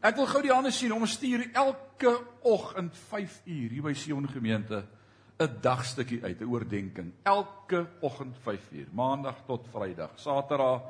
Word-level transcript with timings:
Ek 0.00 0.16
wil 0.16 0.30
gou 0.30 0.40
die 0.40 0.52
hande 0.52 0.70
sien 0.72 0.94
om 0.96 1.02
stuur 1.04 1.42
elke 1.52 2.14
oggend 2.48 2.94
5 3.10 3.34
uur 3.44 3.72
hier 3.74 3.82
by 3.84 3.92
Sion 3.92 4.24
gemeente 4.32 4.86
'n 5.36 5.58
dagstukkie 5.60 6.22
uit, 6.24 6.40
'n 6.40 6.48
oordeenking. 6.48 7.12
Elke 7.22 7.86
oggend 8.00 8.36
5 8.42 8.60
uur, 8.72 8.86
maandag 8.92 9.44
tot 9.46 9.66
Vrydag. 9.68 10.10
Saterdag 10.16 10.82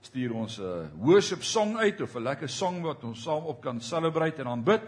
stuur 0.00 0.32
ons 0.32 0.58
'n 0.58 0.90
worship 0.96 1.42
song 1.42 1.76
uit 1.76 2.00
of 2.00 2.14
'n 2.14 2.22
lekker 2.22 2.48
song 2.48 2.82
wat 2.82 3.04
ons 3.04 3.22
saam 3.22 3.44
op 3.44 3.60
kan 3.60 3.80
celebrate 3.80 4.40
en 4.40 4.48
aanbid. 4.48 4.82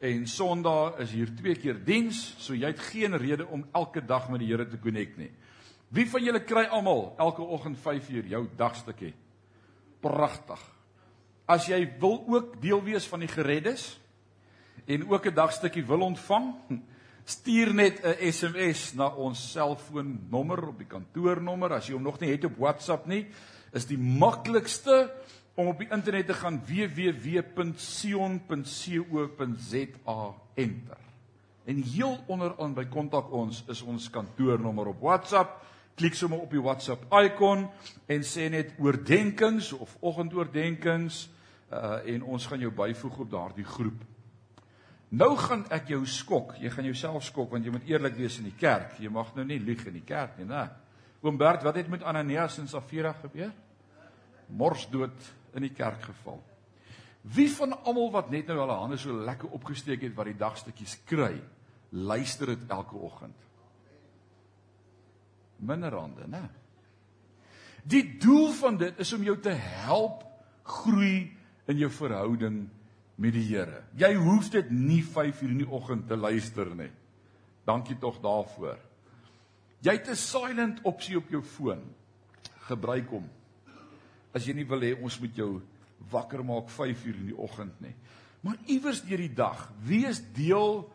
En 0.00 0.26
Sondag 0.26 0.98
is 0.98 1.12
hier 1.12 1.36
twee 1.36 1.54
keer 1.54 1.84
diens, 1.84 2.34
so 2.38 2.52
jy 2.52 2.66
het 2.66 2.80
geen 2.80 3.16
rede 3.16 3.46
om 3.46 3.64
elke 3.72 4.04
dag 4.04 4.28
met 4.28 4.40
die 4.40 4.48
Here 4.48 4.68
te 4.68 4.78
connect 4.78 5.16
nie. 5.16 5.30
Wie 5.88 6.10
van 6.10 6.24
julle 6.24 6.44
kry 6.44 6.64
almal 6.64 7.14
elke 7.18 7.42
oggend 7.42 7.78
5 7.78 8.08
uur 8.08 8.26
jou 8.26 8.48
dagstukkie? 8.56 9.14
Pragtig. 10.00 10.73
As 11.46 11.66
jy 11.68 11.84
wil 12.00 12.24
ook 12.28 12.60
deel 12.62 12.82
wees 12.82 13.06
van 13.06 13.20
die 13.20 13.28
gereddes 13.28 14.00
en 14.86 15.08
ook 15.08 15.26
'n 15.26 15.34
dagstukkie 15.34 15.84
wil 15.84 16.00
ontvang, 16.00 16.54
stuur 17.24 17.74
net 17.74 18.00
'n 18.04 18.32
SMS 18.32 18.92
na 18.94 19.08
ons 19.08 19.52
selfoonnommer 19.52 20.68
op 20.68 20.78
die 20.78 20.86
kantoornommer 20.86 21.72
as 21.72 21.86
jy 21.86 21.92
hom 21.94 22.02
nog 22.02 22.20
nie 22.20 22.30
het 22.30 22.44
op 22.44 22.56
WhatsApp 22.56 23.06
nie, 23.06 23.26
is 23.72 23.86
die 23.86 23.98
maklikste 23.98 25.12
om 25.54 25.66
op 25.66 25.78
die 25.78 25.90
internet 25.90 26.26
te 26.26 26.34
gaan 26.34 26.62
www.sion.co.za 26.66 27.54
enter. 30.54 30.96
En 31.64 31.82
heel 31.82 32.18
onderaan 32.26 32.74
by 32.74 32.84
kontak 32.84 33.32
ons 33.32 33.64
is 33.68 33.82
ons 33.82 34.10
kantoornommer 34.10 34.86
op 34.86 35.00
WhatsApp. 35.00 35.62
Klik 35.94 36.16
sommer 36.18 36.40
op 36.42 36.50
die 36.50 36.62
WhatsApp 36.62 37.06
icon 37.14 37.68
en 38.10 38.24
sê 38.26 38.48
net 38.50 38.74
oordenkings 38.82 39.72
of 39.78 39.96
oggendoordenkings 40.00 41.28
uh 41.74 42.00
en 42.14 42.22
ons 42.34 42.46
gaan 42.46 42.60
jou 42.60 42.70
byvoeg 42.74 43.18
op 43.24 43.30
daardie 43.30 43.66
groep. 43.66 44.00
Nou 45.14 45.36
gaan 45.38 45.64
ek 45.70 45.92
jou 45.92 46.00
skok. 46.06 46.56
Jy 46.58 46.70
gaan 46.74 46.88
jouself 46.88 47.24
skok 47.24 47.52
want 47.54 47.66
jy 47.66 47.72
moet 47.74 47.86
eerlik 47.86 48.16
wees 48.18 48.40
in 48.40 48.48
die 48.48 48.58
kerk. 48.58 48.98
Jy 48.98 49.10
mag 49.12 49.30
nou 49.36 49.44
nie 49.46 49.60
lieg 49.62 49.84
in 49.86 49.94
die 50.00 50.06
kerk 50.06 50.38
nie, 50.38 50.48
né? 50.50 50.66
Oom 51.24 51.38
Bert, 51.40 51.62
wat 51.64 51.78
het 51.78 51.88
met 51.88 52.02
Ananias 52.02 52.58
en 52.58 52.68
Safira 52.68 53.14
gebeur? 53.22 53.52
Mors 54.48 54.88
dood 54.92 55.30
in 55.54 55.64
die 55.64 55.72
kerk 55.72 56.02
geval. 56.10 56.42
Wie 57.22 57.48
van 57.54 57.72
almal 57.84 58.10
wat 58.12 58.30
net 58.30 58.50
nou 58.50 58.58
hulle 58.58 58.76
hande 58.76 58.98
so 59.00 59.14
lekker 59.24 59.54
opgesteek 59.56 60.02
het 60.04 60.16
wat 60.18 60.28
die 60.28 60.36
dagstukkies 60.36 60.98
kry, 61.08 61.38
luister 61.90 62.52
dit 62.52 62.66
elke 62.68 62.98
oggend? 63.00 63.38
Minder 65.64 65.96
hande, 65.96 66.28
né? 66.28 66.44
Die 67.84 68.04
doel 68.20 68.52
van 68.56 68.78
dit 68.80 69.00
is 69.00 69.12
om 69.12 69.24
jou 69.24 69.36
te 69.40 69.52
help 69.52 70.24
groei 70.64 71.28
in 71.68 71.80
jou 71.80 71.90
verhouding 71.92 72.64
met 73.20 73.34
die 73.36 73.44
Here. 73.44 73.82
Jy 74.00 74.14
hoef 74.16 74.48
dit 74.52 74.70
nie 74.72 75.02
5 75.04 75.42
uur 75.44 75.52
in 75.52 75.62
die 75.62 75.68
oggend 75.68 76.08
te 76.08 76.16
luister 76.16 76.70
nie. 76.76 76.90
Dankie 77.64 77.96
tog 78.00 78.20
daarvoor. 78.24 78.80
Jy 79.84 79.92
het 79.92 80.08
'n 80.08 80.16
silent 80.16 80.80
opsie 80.82 81.16
op 81.16 81.28
jou 81.28 81.42
foon. 81.42 81.82
Gebruik 82.68 83.08
hom. 83.08 83.28
As 84.32 84.46
jy 84.46 84.54
nie 84.54 84.66
wil 84.66 84.80
hê 84.80 85.02
ons 85.02 85.20
moet 85.20 85.36
jou 85.36 85.60
wakker 86.10 86.44
maak 86.44 86.68
5 86.68 87.04
uur 87.04 87.14
in 87.14 87.26
die 87.26 87.38
oggend 87.38 87.80
nie. 87.80 87.94
Maar 88.40 88.56
iewers 88.66 89.02
deur 89.02 89.18
die 89.18 89.34
dag, 89.34 89.72
wees 89.84 90.22
deel 90.32 90.90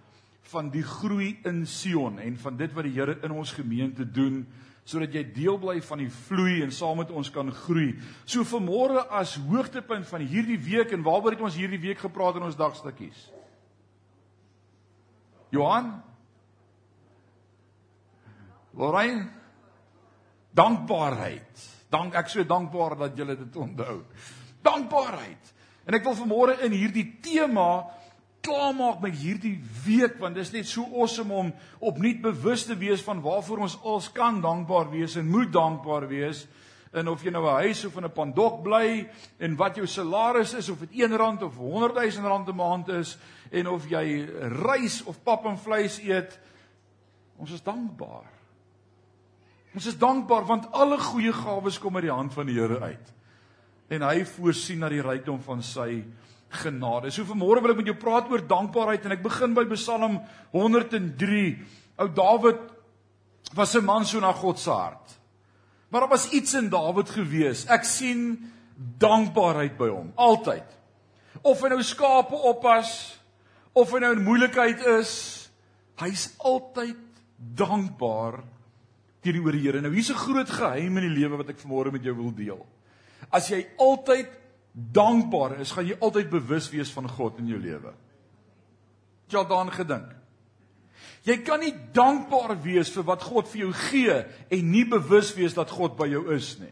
van 0.49 0.71
die 0.73 0.83
groei 0.85 1.37
in 1.47 1.65
Sion 1.67 2.19
en 2.19 2.37
van 2.41 2.57
dit 2.57 2.73
wat 2.73 2.87
die 2.87 2.95
Here 2.95 3.17
in 3.23 3.31
ons 3.35 3.53
gemeente 3.57 4.05
doen 4.05 4.43
sodat 4.89 5.13
jy 5.13 5.21
deel 5.35 5.59
bly 5.61 5.75
van 5.85 6.01
die 6.01 6.09
vloei 6.09 6.63
en 6.65 6.71
saam 6.73 6.97
met 6.97 7.11
ons 7.13 7.29
kan 7.29 7.51
groei. 7.53 7.91
So 8.25 8.41
vanmôre 8.47 9.03
as 9.13 9.35
hoogtepunt 9.37 10.07
van 10.09 10.23
hierdie 10.25 10.57
week 10.57 10.95
en 10.95 11.03
waaroor 11.05 11.35
het 11.35 11.43
ons 11.45 11.57
hierdie 11.59 11.81
week 11.83 12.01
gepraat 12.01 12.39
in 12.39 12.47
ons 12.47 12.57
dagstukkies? 12.57 13.27
Johan 15.53 15.91
Lorraine 18.79 19.27
dankbaarheid. 20.55 21.69
Dank 21.89 22.17
ek 22.19 22.29
so 22.31 22.45
dankbaar 22.45 22.97
dat 23.05 23.17
julle 23.17 23.35
dit 23.37 23.55
onthou. 23.57 24.01
Dankbaarheid. 24.65 25.53
En 25.89 25.97
ek 25.97 26.05
wil 26.05 26.17
vanmôre 26.17 26.57
in 26.65 26.75
hierdie 26.75 27.07
tema 27.23 27.85
klaarmaak 28.41 29.01
met 29.03 29.17
hierdie 29.19 29.57
week 29.85 30.19
want 30.19 30.37
dit 30.37 30.45
is 30.45 30.53
net 30.53 30.67
so 30.67 30.85
awesome 30.95 31.33
om 31.33 31.51
opnuut 31.79 32.21
bewus 32.21 32.65
te 32.65 32.77
wees 32.79 33.03
van 33.05 33.21
waarvoor 33.21 33.65
ons 33.67 33.77
als 33.83 34.11
kan 34.15 34.41
dankbaar 34.41 34.89
wees 34.91 35.17
en 35.19 35.29
moet 35.29 35.51
dankbaar 35.53 36.07
wees. 36.07 36.47
En 36.91 37.07
of 37.07 37.23
jy 37.23 37.29
nou 37.29 37.45
'n 37.45 37.61
huis 37.65 37.85
of 37.85 37.97
in 37.97 38.05
'n 38.05 38.11
pandok 38.11 38.63
bly 38.63 39.09
en 39.37 39.55
wat 39.55 39.75
jou 39.75 39.87
salaris 39.87 40.53
is 40.53 40.69
of 40.69 40.79
dit 40.79 40.89
R1 40.91 41.43
of 41.43 41.55
R100 41.55 42.21
000 42.21 42.47
'n 42.47 42.55
maand 42.55 42.87
is 42.87 43.17
en 43.51 43.67
of 43.67 43.87
jy 43.89 44.25
rys 44.63 45.03
of 45.03 45.23
pap 45.23 45.45
en 45.45 45.57
vleis 45.57 45.99
eet 45.99 46.39
ons 47.37 47.51
is 47.51 47.63
dankbaar. 47.63 48.25
Ons 49.73 49.85
is 49.85 49.97
dankbaar 49.97 50.45
want 50.45 50.71
alle 50.71 50.97
goeie 50.97 51.33
gawes 51.33 51.79
kom 51.79 51.95
uit 51.95 52.07
die 52.07 52.11
hand 52.11 52.33
van 52.33 52.45
die 52.45 52.55
Here 52.55 52.79
uit. 52.79 53.13
En 53.89 54.01
hy 54.01 54.25
voorsien 54.25 54.79
na 54.79 54.89
die 54.89 55.01
rykdom 55.01 55.41
van 55.41 55.63
sy 55.63 56.03
genade. 56.49 57.11
So 57.11 57.23
vanmôre 57.23 57.61
wil 57.61 57.71
ek 57.71 57.81
met 57.81 57.91
jou 57.91 57.97
praat 57.99 58.29
oor 58.31 58.41
dankbaarheid 58.41 59.05
en 59.05 59.15
ek 59.15 59.23
begin 59.23 59.53
by 59.53 59.65
Psalm 59.75 60.19
103. 60.51 61.43
Ou 61.99 62.07
Dawid 62.07 62.59
was 63.53 63.75
'n 63.75 63.85
man 63.85 64.05
so 64.05 64.19
na 64.19 64.33
God 64.33 64.59
se 64.59 64.69
hart. 64.69 65.17
Maar 65.89 66.01
daar 66.01 66.09
was 66.09 66.29
iets 66.29 66.53
in 66.53 66.69
Dawid 66.69 67.09
gewees. 67.09 67.65
Ek 67.65 67.83
sien 67.83 68.51
dankbaarheid 68.97 69.77
by 69.77 69.89
hom 69.89 70.11
altyd. 70.15 70.65
Of 71.41 71.61
hy 71.61 71.69
nou 71.69 71.83
skape 71.83 72.35
oppas 72.35 73.19
of 73.73 73.91
hy 73.91 73.99
nou 73.99 74.13
in 74.15 74.23
moeilikheid 74.23 74.81
is, 74.99 75.49
hy's 76.01 76.35
altyd 76.37 76.97
dankbaar 77.37 78.43
teenoor 79.23 79.51
die 79.51 79.61
Here. 79.61 79.81
Nou 79.81 79.93
hier's 79.93 80.09
'n 80.09 80.15
groot 80.15 80.49
geheim 80.49 80.97
in 80.97 81.07
die 81.07 81.19
lewe 81.19 81.37
wat 81.37 81.49
ek 81.49 81.59
vanmôre 81.59 81.91
met 81.91 82.03
jou 82.03 82.15
wil 82.15 82.31
deel. 82.31 82.65
As 83.31 83.49
jy 83.49 83.67
altyd 83.77 84.27
dankbaar 84.73 85.59
is, 85.63 85.73
gaan 85.73 85.87
jy 85.87 85.97
altyd 85.99 86.29
bewus 86.31 86.69
wees 86.71 86.91
van 86.93 87.09
God 87.09 87.39
in 87.41 87.49
jou 87.51 87.59
lewe. 87.59 87.93
Het 89.25 89.35
jy 89.35 89.41
al 89.41 89.49
daaraan 89.49 89.73
gedink? 89.73 90.15
Jy 91.27 91.39
kan 91.43 91.59
nie 91.61 91.73
dankbaar 91.93 92.55
wees 92.63 92.91
vir 92.93 93.05
wat 93.07 93.23
God 93.27 93.49
vir 93.51 93.65
jou 93.65 93.71
gee 93.89 94.19
en 94.55 94.69
nie 94.71 94.85
bewus 94.87 95.33
wees 95.35 95.57
dat 95.57 95.71
God 95.73 95.97
by 95.99 96.07
jou 96.09 96.23
is 96.35 96.53
nie. 96.61 96.71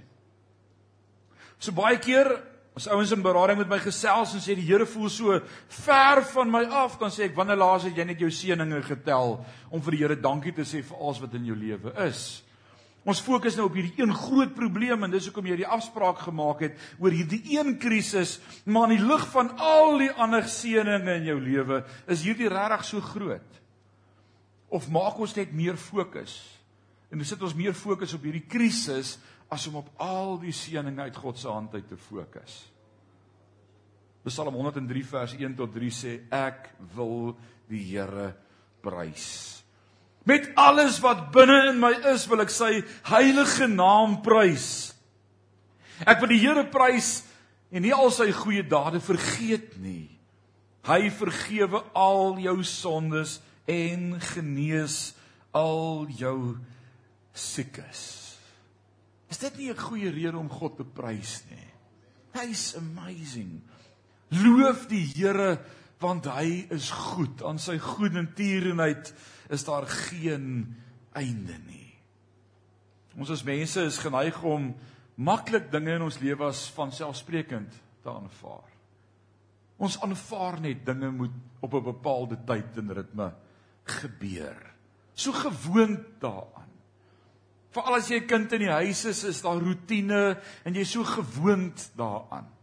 So 1.59 1.73
baie 1.75 1.97
keer 1.99 2.29
as 2.77 2.85
ouens 2.93 3.11
in 3.11 3.23
berading 3.25 3.57
met 3.57 3.69
my 3.71 3.79
gesels 3.81 4.35
en 4.37 4.41
sê 4.43 4.53
die 4.55 4.65
Here 4.67 4.85
voel 4.85 5.09
so 5.09 5.39
ver 5.81 6.21
van 6.31 6.51
my 6.53 6.63
af, 6.69 6.99
dan 7.01 7.09
sê 7.13 7.25
ek 7.25 7.37
wanneer 7.37 7.57
laas 7.57 7.87
het 7.87 7.97
jy 7.97 8.05
net 8.05 8.21
jou 8.21 8.29
seëninge 8.31 8.83
getel 8.85 9.39
om 9.73 9.81
vir 9.81 9.95
die 9.95 10.01
Here 10.03 10.19
dankie 10.21 10.53
te 10.53 10.65
sê 10.67 10.83
vir 10.85 10.99
alles 11.01 11.21
wat 11.23 11.33
in 11.39 11.47
jou 11.49 11.57
lewe 11.57 11.95
is? 12.05 12.43
Ons 13.07 13.21
fokus 13.23 13.55
nou 13.55 13.69
op 13.69 13.77
hierdie 13.77 14.01
een 14.01 14.11
groot 14.11 14.51
probleem 14.55 15.05
en 15.05 15.13
dis 15.13 15.29
hoekom 15.29 15.45
jy 15.47 15.61
die 15.61 15.69
afspraak 15.77 16.19
gemaak 16.25 16.65
het 16.65 16.81
oor 16.99 17.13
hierdie 17.15 17.39
een 17.55 17.77
krisis, 17.79 18.35
maar 18.67 18.89
in 18.89 18.97
die 18.97 19.07
lig 19.07 19.23
van 19.31 19.53
al 19.63 20.01
die 20.01 20.11
ander 20.11 20.43
seëninge 20.51 21.15
in 21.21 21.29
jou 21.29 21.37
lewe, 21.39 21.81
is 22.11 22.25
hierdie 22.27 22.51
regtig 22.51 22.83
so 22.89 23.03
groot. 23.13 23.61
Of 24.67 24.89
maak 24.91 25.21
ons 25.23 25.37
net 25.37 25.53
meer 25.55 25.79
fokus? 25.79 26.35
En 27.07 27.23
ons 27.23 27.29
sit 27.31 27.43
ons 27.47 27.55
meer 27.55 27.75
fokus 27.77 28.11
op 28.17 28.25
hierdie 28.27 28.43
krisis 28.43 29.15
as 29.47 29.69
om 29.69 29.79
op 29.79 29.93
al 30.03 30.35
die 30.41 30.51
seëninge 30.51 31.07
uit 31.07 31.21
God 31.23 31.39
se 31.39 31.47
hand 31.47 31.77
uit 31.77 31.87
te 31.87 31.95
fokus. 32.09 32.57
Psalm 34.27 34.57
103 34.59 35.05
vers 35.07 35.37
1 35.39 35.55
tot 35.55 35.71
3 35.71 35.93
sê 35.95 36.17
ek 36.35 36.73
wil 36.97 37.37
die 37.71 37.85
Here 37.93 38.33
prys. 38.83 39.63
Met 40.27 40.49
alles 40.59 40.99
wat 40.99 41.29
binne 41.31 41.69
in 41.69 41.79
my 41.79 41.93
is, 42.11 42.25
wil 42.27 42.43
ek 42.43 42.51
sy 42.51 42.81
heilige 43.07 43.69
naam 43.71 44.19
prys. 44.25 44.91
Ek 46.03 46.19
wil 46.19 46.33
die 46.33 46.41
Here 46.41 46.65
prys 46.67 47.21
en 47.71 47.85
nie 47.85 47.93
al 47.95 48.11
sy 48.11 48.29
goeie 48.35 48.65
dade 48.67 48.99
vergeet 49.03 49.77
nie. 49.79 50.09
Hy 50.87 51.07
vergewe 51.15 51.81
al 51.95 52.37
jou 52.43 52.57
sondes 52.67 53.37
en 53.71 54.17
genees 54.33 55.15
al 55.55 56.07
jou 56.15 56.57
siekes. 57.35 58.03
Is 59.31 59.39
dit 59.39 59.57
nie 59.57 59.69
'n 59.71 59.79
goeie 59.79 60.11
rede 60.11 60.37
om 60.37 60.49
God 60.49 60.77
te 60.77 60.83
prys 60.83 61.43
nie? 61.49 61.67
Hy's 62.33 62.75
amazing. 62.75 63.61
Loof 64.31 64.87
die 64.87 65.05
Here 65.15 65.59
want 65.99 66.25
hy 66.25 66.67
is 66.69 66.91
goed. 66.91 67.43
Aan 67.43 67.59
sy 67.59 67.77
goedertierenheid 67.77 69.13
is 69.49 69.63
daar 69.63 69.87
geen 69.87 70.75
einde 71.13 71.57
nie. 71.65 71.93
Ons 73.17 73.31
as 73.33 73.43
mense 73.43 73.81
is 73.81 73.97
geneig 73.97 74.37
om 74.45 74.75
maklik 75.17 75.71
dinge 75.73 75.95
in 75.97 76.05
ons 76.05 76.19
lewe 76.21 76.45
as 76.51 76.67
vanselfsprekend 76.75 77.73
te 78.03 78.11
aanvaar. 78.11 78.67
Ons 79.77 79.97
aanvaar 80.05 80.59
net 80.61 80.85
dinge 80.85 81.09
moet 81.11 81.33
op 81.61 81.73
'n 81.73 81.83
bepaalde 81.83 82.37
tyd 82.45 82.77
en 82.77 82.93
ritme 82.93 83.33
gebeur. 83.83 84.73
So 85.13 85.31
gewoond 85.31 86.05
daaraan. 86.19 86.69
Veral 87.71 87.95
as 87.95 88.09
jy 88.09 88.19
'n 88.21 88.27
kind 88.27 88.53
in 88.53 88.59
die 88.59 88.71
huis 88.71 89.05
is, 89.05 89.23
is 89.23 89.41
daar 89.41 89.61
rotine 89.61 90.37
en 90.63 90.73
jy 90.73 90.83
so 90.83 91.03
gewoond 91.03 91.91
daaraan. 91.95 92.56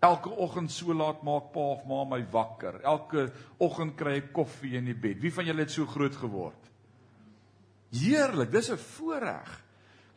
Elke 0.00 0.30
oggend 0.30 0.70
so 0.70 0.94
laat 0.94 1.24
maak 1.26 1.50
pa 1.52 1.60
of 1.74 1.86
ma 1.90 2.04
my 2.06 2.20
wakker. 2.30 2.80
Elke 2.86 3.28
oggend 3.58 3.96
kry 3.98 4.20
ek 4.20 4.32
koffie 4.32 4.76
in 4.78 4.86
die 4.86 4.94
bed. 4.94 5.18
Wie 5.22 5.32
van 5.34 5.48
julle 5.48 5.64
het 5.64 5.74
so 5.74 5.86
groot 5.90 6.14
geword? 6.14 6.68
Heerlik, 7.90 8.52
dis 8.52 8.70
'n 8.70 8.76
voorreg. 8.76 9.64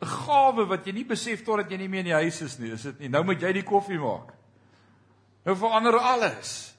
'n 0.00 0.06
Gawe 0.06 0.66
wat 0.66 0.86
jy 0.86 0.92
nie 0.92 1.04
besef 1.04 1.42
totdat 1.42 1.70
jy 1.70 1.78
nie 1.78 1.88
meer 1.88 2.00
in 2.00 2.12
die 2.12 2.22
huis 2.22 2.42
is 2.42 2.58
nie, 2.58 2.70
is 2.70 2.82
dit 2.82 2.98
nie? 3.00 3.08
Nou 3.08 3.24
moet 3.24 3.40
jy 3.40 3.52
die 3.52 3.62
koffie 3.62 3.98
maak. 3.98 4.34
Nou 5.44 5.56
verander 5.56 5.98
alles. 5.98 6.76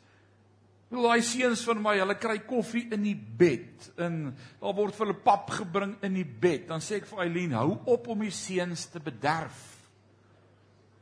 Hoe 0.93 1.01
daai 1.01 1.21
seuns 1.21 1.63
van 1.65 1.81
my, 1.81 1.97
hulle 1.97 2.15
kry 2.15 2.37
koffie 2.45 2.87
in 2.93 3.03
die 3.03 3.15
bed. 3.15 3.91
In 3.97 4.35
daar 4.61 4.75
word 4.75 4.95
vir 4.95 5.07
hulle 5.07 5.23
pap 5.25 5.49
gebring 5.49 5.95
in 6.01 6.13
die 6.13 6.25
bed. 6.25 6.67
Dan 6.67 6.79
sê 6.79 7.01
ek 7.01 7.05
vir 7.05 7.19
Eileen, 7.19 7.51
hou 7.51 7.79
op 7.85 8.07
om 8.07 8.19
die 8.19 8.31
seuns 8.31 8.85
te 8.85 8.99
bederf. 8.99 9.72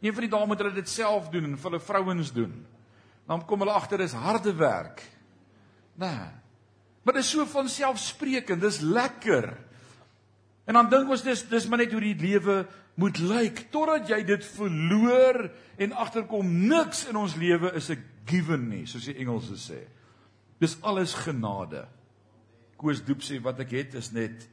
Een 0.01 0.13
van 0.13 0.25
die 0.25 0.31
dames 0.31 0.49
moet 0.49 0.63
hulle 0.63 0.73
dit 0.73 0.89
self 0.89 1.29
doen 1.29 1.51
en 1.51 1.57
vir 1.57 1.69
hulle 1.69 1.83
vrouens 1.85 2.31
doen. 2.33 2.53
Dan 3.29 3.45
kom 3.45 3.61
hulle 3.61 3.75
agter 3.77 4.01
dis 4.01 4.15
harde 4.17 4.53
werk. 4.57 5.03
Nee. 6.01 6.29
Maar 7.01 7.17
dit 7.17 7.23
is 7.23 7.29
so 7.29 7.45
van 7.45 7.69
selfsprekend, 7.69 8.61
dis 8.61 8.79
lekker. 8.81 9.53
En 10.65 10.77
dan 10.77 10.89
dink 10.89 11.09
ons 11.09 11.23
dis 11.25 11.43
dis 11.49 11.67
maar 11.69 11.81
net 11.81 11.93
hoe 11.93 12.01
die 12.03 12.17
lewe 12.17 12.63
moet 13.01 13.17
lyk 13.23 13.65
totdat 13.73 14.09
jy 14.11 14.21
dit 14.27 14.45
verloor 14.57 15.47
en 15.81 15.95
agterkom 16.03 16.49
niks 16.67 17.05
in 17.09 17.17
ons 17.17 17.35
lewe 17.39 17.71
is 17.77 17.89
'n 17.89 18.03
given 18.25 18.69
nie, 18.69 18.85
soos 18.85 19.05
die 19.05 19.17
Engelse 19.17 19.57
sê. 19.57 19.79
Dis 20.59 20.77
alles 20.81 21.13
genade. 21.13 21.87
Koos 22.77 23.01
Doep 23.05 23.21
sê 23.21 23.41
wat 23.41 23.59
ek 23.59 23.71
het 23.71 23.93
is 23.93 24.11
net 24.11 24.47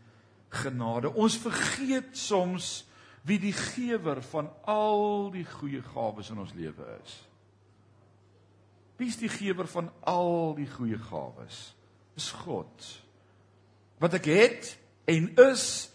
genade. 0.48 1.12
Ons 1.14 1.36
vergeet 1.36 2.16
soms 2.16 2.87
wie 3.26 3.38
die 3.42 3.54
gewer 3.54 4.22
van 4.30 4.50
al 4.68 5.30
die 5.34 5.46
goeie 5.46 5.82
gawes 5.82 6.30
in 6.30 6.38
ons 6.42 6.54
lewe 6.56 6.86
is. 7.02 7.16
Wie 8.98 9.08
is 9.10 9.18
die 9.20 9.30
gewer 9.30 9.68
van 9.70 9.90
al 10.10 10.54
die 10.58 10.68
goeie 10.70 10.98
gawes? 10.98 11.72
Dis 12.18 12.30
God. 12.44 12.88
Wat 14.02 14.14
ek 14.18 14.26
het 14.30 14.74
en 15.08 15.30
is 15.48 15.88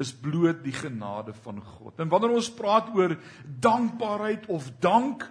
is 0.00 0.14
bloot 0.16 0.62
die 0.64 0.72
genade 0.72 1.34
van 1.44 1.58
God. 1.60 1.98
En 2.00 2.08
wanneer 2.08 2.32
ons 2.32 2.48
praat 2.56 2.88
oor 2.96 3.18
dankbaarheid 3.44 4.46
of 4.48 4.70
dank, 4.80 5.26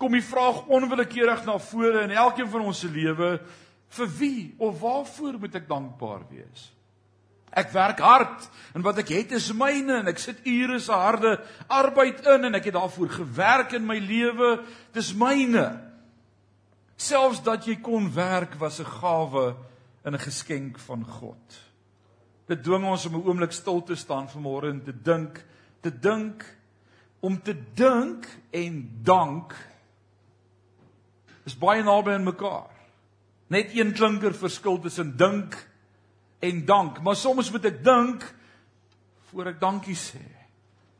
kom 0.00 0.14
die 0.16 0.24
vraag 0.24 0.62
onwillekeurig 0.72 1.42
na 1.44 1.58
vore 1.60 2.06
in 2.06 2.14
elkeen 2.16 2.48
van 2.48 2.64
ons 2.70 2.80
se 2.80 2.88
lewe, 2.88 3.34
vir 3.98 4.10
wie 4.16 4.54
of 4.64 4.80
waarvoor 4.80 5.36
moet 5.42 5.58
ek 5.60 5.68
dankbaar 5.68 6.24
wees? 6.30 6.70
Ek 7.50 7.70
werk 7.72 8.00
hard 8.04 8.48
en 8.74 8.82
wat 8.82 8.98
ek 8.98 9.08
het 9.08 9.32
is 9.32 9.52
myne 9.52 10.00
en 10.00 10.08
ek 10.10 10.18
sit 10.18 10.44
ure 10.46 10.78
se 10.80 10.92
harde 10.92 11.38
arbeid 11.68 12.26
in 12.26 12.44
en 12.44 12.58
ek 12.58 12.68
het 12.70 12.76
daarvoor 12.76 13.08
gewerk 13.08 13.72
in 13.72 13.86
my 13.86 13.98
lewe, 13.98 14.58
dis 14.92 15.14
myne. 15.14 15.66
Selfs 16.98 17.40
dat 17.46 17.66
jy 17.66 17.78
kon 17.80 18.10
werk 18.14 18.58
was 18.58 18.80
'n 18.80 18.84
gawe 18.84 19.54
en 20.04 20.14
'n 20.14 20.18
geskenk 20.18 20.78
van 20.78 21.04
God. 21.04 21.68
Dit 22.48 22.62
dwing 22.64 22.84
ons 22.84 23.06
om 23.06 23.14
'n 23.14 23.26
oomblik 23.26 23.52
stil 23.52 23.82
te 23.82 23.94
staan 23.94 24.28
vanmôre 24.28 24.70
en 24.70 24.82
te 24.82 24.92
dink, 25.02 25.44
te 25.80 25.90
dink 25.90 26.44
om 27.20 27.42
te 27.42 27.54
dink 27.74 28.26
en 28.50 28.90
dank 29.02 29.54
is 31.44 31.58
baie 31.58 31.82
naby 31.82 32.10
aan 32.10 32.24
mekaar. 32.24 32.70
Net 33.48 33.72
een 33.72 33.92
klinker 33.92 34.34
verskil 34.34 34.78
tussen 34.80 35.16
dink 35.16 35.56
en 36.38 36.64
dank, 36.64 37.00
maar 37.02 37.16
soms 37.16 37.50
moet 37.50 37.64
ek 37.64 37.80
dink 37.84 38.24
voor 39.30 39.52
ek 39.52 39.60
dankie 39.60 39.96
sê. 39.98 40.22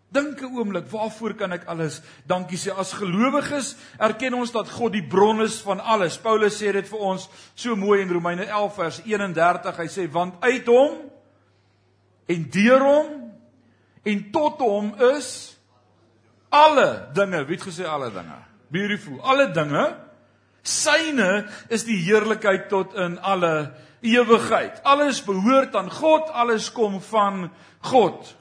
Dink 0.08 0.40
'n 0.40 0.56
oomblik, 0.56 0.88
waarvoor 0.88 1.34
kan 1.34 1.52
ek 1.52 1.66
alles 1.66 2.00
dankie 2.24 2.56
sê? 2.56 2.72
As 2.72 2.92
gelowiges 2.92 3.76
erken 3.98 4.34
ons 4.34 4.52
dat 4.52 4.70
God 4.70 4.92
die 4.92 5.06
bron 5.06 5.42
is 5.42 5.60
van 5.60 5.80
alles. 5.80 6.16
Paulus 6.16 6.62
sê 6.62 6.72
dit 6.72 6.88
vir 6.88 6.98
ons 6.98 7.28
so 7.54 7.76
mooi 7.76 8.00
in 8.00 8.12
Romeine 8.12 8.46
11 8.46 8.74
vers 8.74 9.00
31. 9.04 9.76
Hy 9.76 9.86
sê 9.86 10.10
want 10.10 10.34
uit 10.40 10.66
hom 10.66 11.10
en 12.26 12.50
deur 12.50 12.80
hom 12.80 13.32
en 14.02 14.30
tot 14.30 14.58
hom 14.58 14.94
is 15.16 15.58
alle 16.48 17.08
dinge. 17.12 17.44
Wie 17.44 17.56
het 17.56 17.66
gesê 17.66 17.84
alle 17.84 18.10
dinge? 18.10 18.38
Beautiful. 18.70 19.20
Alle 19.20 19.52
dinge. 19.52 19.96
Syne 20.62 21.48
is 21.68 21.84
die 21.84 21.96
heerlikheid 21.96 22.68
tot 22.68 22.94
in 22.94 23.18
alle 23.18 23.74
ewigheid. 24.00 24.82
Alles 24.82 25.22
behoort 25.24 25.76
aan 25.76 25.90
God, 25.90 26.30
alles 26.30 26.72
kom 26.72 27.00
van 27.00 27.50
God. 27.80 28.36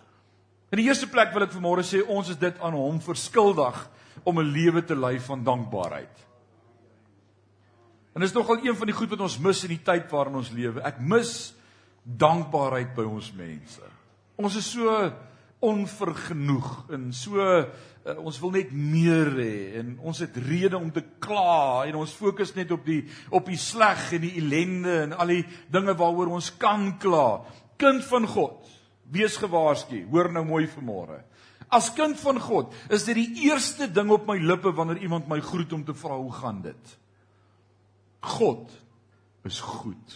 In 0.70 0.82
die 0.82 0.88
eerste 0.88 1.08
plek 1.08 1.34
wil 1.34 1.46
ek 1.48 1.54
vanmôre 1.56 1.86
sê 1.88 2.04
ons 2.04 2.30
is 2.30 2.40
dit 2.40 2.60
aan 2.60 2.76
hom 2.76 3.00
verskuldig 3.02 3.78
om 4.24 4.40
'n 4.40 4.52
lewe 4.52 4.84
te 4.84 4.96
lei 4.96 5.20
van 5.20 5.44
dankbaarheid. 5.44 6.26
En 8.14 8.22
dis 8.22 8.34
nogal 8.34 8.66
een 8.66 8.76
van 8.76 8.88
die 8.90 8.96
goed 8.96 9.10
wat 9.10 9.20
ons 9.20 9.38
mis 9.38 9.64
in 9.64 9.70
die 9.70 9.84
tyd 9.84 10.10
waarin 10.12 10.36
ons 10.36 10.50
lewe. 10.50 10.82
Ek 10.82 11.00
mis 11.00 11.54
dankbaarheid 12.04 12.96
by 12.96 13.04
ons 13.04 13.32
mense. 13.32 13.82
Ons 14.36 14.56
is 14.56 14.72
so 14.72 15.14
onvergenoeg 15.60 16.92
en 16.94 17.08
so 17.16 17.42
uh, 17.42 17.64
ons 18.22 18.38
wil 18.44 18.54
net 18.54 18.72
meer 18.72 19.32
hê 19.40 19.56
en 19.80 19.96
ons 20.06 20.20
het 20.22 20.36
rede 20.46 20.78
om 20.78 20.92
te 20.94 21.02
kla 21.24 21.88
en 21.88 21.98
ons 21.98 22.14
fokus 22.14 22.54
net 22.56 22.72
op 22.76 22.86
die 22.86 23.02
op 23.34 23.50
die 23.50 23.58
sleg 23.60 24.12
en 24.16 24.24
die 24.28 24.36
ellende 24.42 25.00
en 25.08 25.16
al 25.18 25.34
die 25.34 25.46
dinge 25.74 25.98
waaroor 25.98 26.36
ons 26.38 26.52
kan 26.62 26.92
kla. 27.02 27.42
Kind 27.78 28.06
van 28.10 28.26
God, 28.30 28.70
wees 29.14 29.38
gewaarsku. 29.42 30.04
Hoor 30.12 30.32
nou 30.34 30.46
mooi 30.46 30.66
vanmôre. 30.70 31.24
As 31.74 31.90
kind 31.92 32.16
van 32.22 32.40
God, 32.40 32.72
is 32.94 33.04
dit 33.10 33.18
die 33.18 33.50
eerste 33.50 33.90
ding 33.92 34.12
op 34.14 34.30
my 34.30 34.38
lippe 34.40 34.72
wanneer 34.72 35.02
iemand 35.04 35.28
my 35.28 35.42
groet 35.44 35.74
om 35.76 35.84
te 35.84 35.96
vra 35.98 36.16
hoe 36.16 36.32
gaan 36.38 36.62
dit? 36.64 36.98
God 38.38 38.72
is 39.48 39.60
goed. 39.60 40.16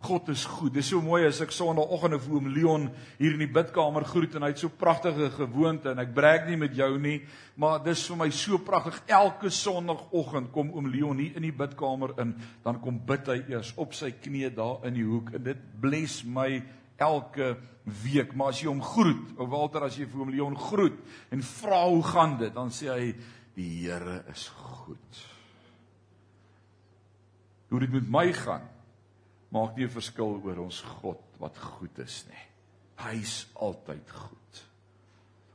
God 0.00 0.30
is 0.32 0.46
goed. 0.48 0.72
Dis 0.72 0.88
so 0.88 1.02
mooi 1.04 1.26
as 1.28 1.42
ek 1.44 1.50
Sondagoggend 1.52 2.22
vir 2.24 2.36
oom 2.38 2.46
Leon 2.54 2.86
hier 3.18 3.34
in 3.36 3.42
die 3.42 3.50
bidkamer 3.52 4.06
groet 4.08 4.32
en 4.38 4.46
hy 4.46 4.54
het 4.54 4.62
so 4.62 4.72
pragtige 4.72 5.28
gewoonte 5.34 5.92
en 5.92 6.00
ek 6.00 6.14
breek 6.16 6.46
nie 6.48 6.56
met 6.62 6.72
jou 6.76 6.94
nie, 7.02 7.18
maar 7.60 7.82
dis 7.84 8.06
vir 8.08 8.18
my 8.22 8.30
so 8.32 8.62
pragtig. 8.64 8.96
Elke 9.12 9.52
Sondagoggend 9.52 10.48
kom 10.54 10.72
oom 10.72 10.88
Leon 10.88 11.20
hier 11.20 11.36
in 11.36 11.44
die 11.44 11.52
bidkamer 11.52 12.16
in, 12.24 12.32
dan 12.64 12.80
kom 12.80 13.02
bid 13.10 13.28
hy 13.28 13.38
eers 13.52 13.74
op 13.76 13.92
sy 13.96 14.14
knie 14.16 14.48
daar 14.56 14.88
in 14.88 14.96
die 14.96 15.04
hoek 15.04 15.34
en 15.36 15.44
dit 15.50 15.68
bless 15.84 16.24
my 16.24 16.48
elke 16.96 17.52
week. 18.00 18.32
Maar 18.32 18.54
as 18.54 18.64
jy 18.64 18.72
hom 18.72 18.80
groet, 18.80 19.36
ou 19.36 19.50
Walter, 19.52 19.84
as 19.84 20.00
jy 20.00 20.08
vir 20.08 20.24
oom 20.24 20.32
Leon 20.32 20.58
groet 20.70 20.96
en 21.28 21.44
vra 21.44 21.84
hoe 21.90 22.02
gaan 22.08 22.38
dit, 22.40 22.56
dan 22.56 22.72
sê 22.72 22.88
hy 22.88 23.12
die 23.52 23.70
Here 23.84 24.22
is 24.32 24.48
goed. 24.56 25.24
Hoe 27.68 27.84
dit 27.84 27.98
met 28.00 28.08
my 28.08 28.30
gaan? 28.32 28.64
Maak 29.50 29.76
nie 29.76 29.84
'n 29.84 29.90
verskil 29.90 30.40
oor 30.44 30.58
ons 30.58 30.80
God 31.00 31.20
wat 31.38 31.58
goed 31.58 31.98
is 31.98 32.24
nie. 32.28 32.44
Hy's 32.96 33.46
altyd 33.54 34.10
goed. 34.10 34.40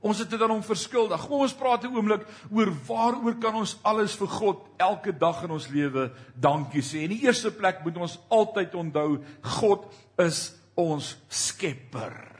Ons 0.06 0.20
het 0.22 0.30
dit 0.30 0.42
aan 0.42 0.52
hom 0.54 0.64
verskuldig. 0.64 1.28
Kom 1.28 1.42
ons 1.42 1.54
praat 1.54 1.84
'n 1.84 1.96
oomblik 1.96 2.28
oor 2.52 2.72
waaroor 2.88 3.40
kan 3.40 3.56
ons 3.56 3.78
alles 3.84 4.16
vir 4.16 4.28
God 4.28 4.68
elke 4.78 5.12
dag 5.12 5.44
in 5.44 5.52
ons 5.52 5.68
lewe 5.68 6.12
dankie 6.36 6.82
sê. 6.82 7.04
In 7.04 7.10
die 7.10 7.26
eerste 7.26 7.52
plek 7.52 7.84
moet 7.84 7.98
ons 7.98 8.20
altyd 8.30 8.76
onthou 8.76 9.24
God 9.42 9.92
is 10.18 10.54
ons 10.76 11.18
skepper. 11.30 12.36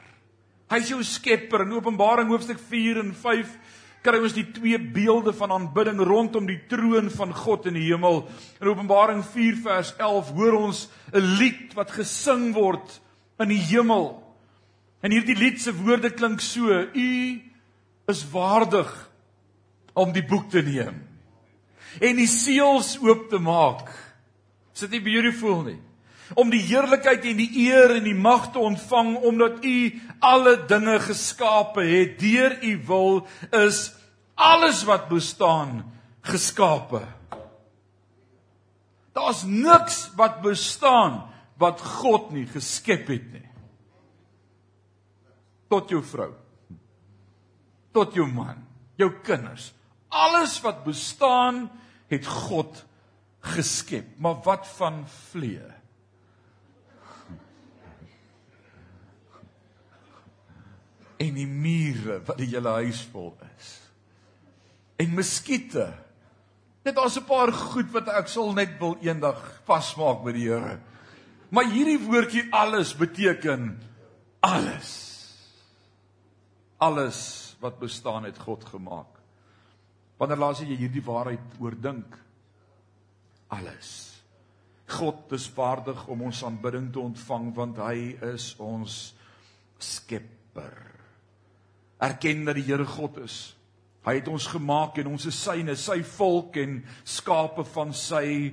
Hy's 0.70 0.88
jou 0.88 1.02
skepper. 1.02 1.62
In 1.62 1.72
Openbaring 1.72 2.28
hoofstuk 2.28 2.58
4 2.58 3.00
en 3.00 3.14
5 3.14 3.58
kry 4.06 4.20
ons 4.22 4.36
die 4.36 4.46
twee 4.54 4.78
beelde 4.78 5.34
van 5.34 5.54
aanbidding 5.54 5.98
rondom 6.06 6.46
die 6.46 6.60
troon 6.70 7.10
van 7.10 7.34
God 7.34 7.66
in 7.66 7.74
die 7.78 7.88
hemel. 7.88 8.22
In 8.60 8.70
Openbaring 8.70 9.24
4 9.26 9.58
vers 9.64 9.90
11 9.98 10.30
hoor 10.36 10.60
ons 10.60 10.86
'n 11.12 11.26
lied 11.40 11.74
wat 11.74 11.90
gesing 11.90 12.54
word 12.54 13.00
in 13.40 13.48
die 13.48 13.64
hemel. 13.72 14.22
En 15.02 15.10
hierdie 15.10 15.36
lied 15.36 15.60
se 15.60 15.74
woorde 15.74 16.10
klink 16.10 16.40
so: 16.40 16.70
U 16.94 17.42
is 18.08 18.30
waardig 18.30 19.10
om 19.94 20.12
die 20.12 20.24
boek 20.24 20.50
te 20.50 20.62
neem 20.62 21.06
en 22.00 22.18
die 22.20 22.28
seels 22.28 22.96
oop 23.00 23.28
te 23.30 23.38
maak. 23.40 23.88
Is 24.74 24.84
dit 24.84 24.98
nie 24.98 25.04
beautiful 25.04 25.62
nie? 25.64 25.78
Om 26.34 26.50
die 26.50 26.62
heerlikheid 26.66 27.24
en 27.24 27.38
die 27.38 27.50
eer 27.68 27.96
en 27.96 28.06
die 28.06 28.16
mag 28.16 28.50
te 28.52 28.58
ontvang 28.58 29.16
omdat 29.16 29.64
u 29.64 29.76
alle 30.18 30.56
dinge 30.66 30.98
geskape 31.00 31.84
het. 31.86 32.18
Deur 32.18 32.56
u 32.64 32.72
wil 32.86 33.26
is 33.50 33.92
alles 34.34 34.84
wat 34.84 35.08
bestaan 35.08 35.84
geskape. 36.26 37.04
Daar's 39.16 39.44
niks 39.46 40.10
wat 40.16 40.42
bestaan 40.44 41.22
wat 41.56 41.80
God 41.80 42.30
nie 42.36 42.46
geskep 42.50 43.08
het 43.08 43.30
nie. 43.32 43.46
Tot 45.72 45.90
jou 45.90 46.02
vrou. 46.04 46.34
Tot 47.96 48.12
jou 48.14 48.26
man, 48.28 48.60
jou 49.00 49.08
kinders. 49.24 49.70
Alles 50.12 50.58
wat 50.64 50.84
bestaan 50.84 51.64
het 52.12 52.28
God 52.28 52.84
geskep. 53.56 54.12
Maar 54.20 54.42
wat 54.44 54.68
van 54.76 55.06
vlee? 55.30 55.75
En 61.18 61.34
die 61.34 61.46
mure 61.46 62.20
wat 62.26 62.38
die 62.38 62.50
hele 62.52 62.68
huis 62.82 63.00
vol 63.12 63.32
is 63.56 63.72
en 64.96 65.12
muskiete 65.12 65.90
Net 66.86 66.94
daar's 66.94 67.18
'n 67.18 67.26
paar 67.26 67.52
goed 67.52 67.90
wat 67.90 68.08
ek 68.08 68.28
sal 68.28 68.52
net 68.54 68.78
wil 68.78 68.94
eendag 69.02 69.40
vasmaak 69.66 70.22
by 70.22 70.32
die 70.32 70.46
Here. 70.46 70.78
Maar 71.50 71.64
hierdie 71.64 71.98
woordjie 71.98 72.46
alles 72.52 72.94
beteken 72.94 73.82
alles. 74.40 74.92
Alles 76.78 77.56
wat 77.60 77.78
bestaan 77.78 78.24
het 78.24 78.38
God 78.38 78.64
gemaak. 78.64 79.18
Wanneer 80.16 80.38
laas 80.38 80.60
jy 80.60 80.76
hierdie 80.76 81.02
waarheid 81.02 81.58
oordink? 81.58 82.18
Alles. 83.48 84.22
God 84.86 85.32
is 85.32 85.48
vaardig 85.48 86.06
om 86.06 86.22
ons 86.22 86.44
aanbidding 86.44 86.92
te 86.92 87.00
ontvang 87.00 87.54
want 87.54 87.76
hy 87.76 88.14
is 88.34 88.54
ons 88.58 89.14
skepper. 89.78 90.95
Erken 92.02 92.44
dat 92.44 92.58
die 92.58 92.66
Here 92.66 92.84
God 92.84 93.18
is. 93.24 93.56
Hy 94.06 94.20
het 94.20 94.28
ons 94.30 94.46
gemaak 94.46 95.00
en 95.02 95.08
ons 95.16 95.26
is 95.26 95.38
syne, 95.38 95.74
sy 95.74 96.02
volk 96.16 96.56
en 96.62 96.78
skape 97.04 97.64
van 97.72 97.92
sy 97.96 98.52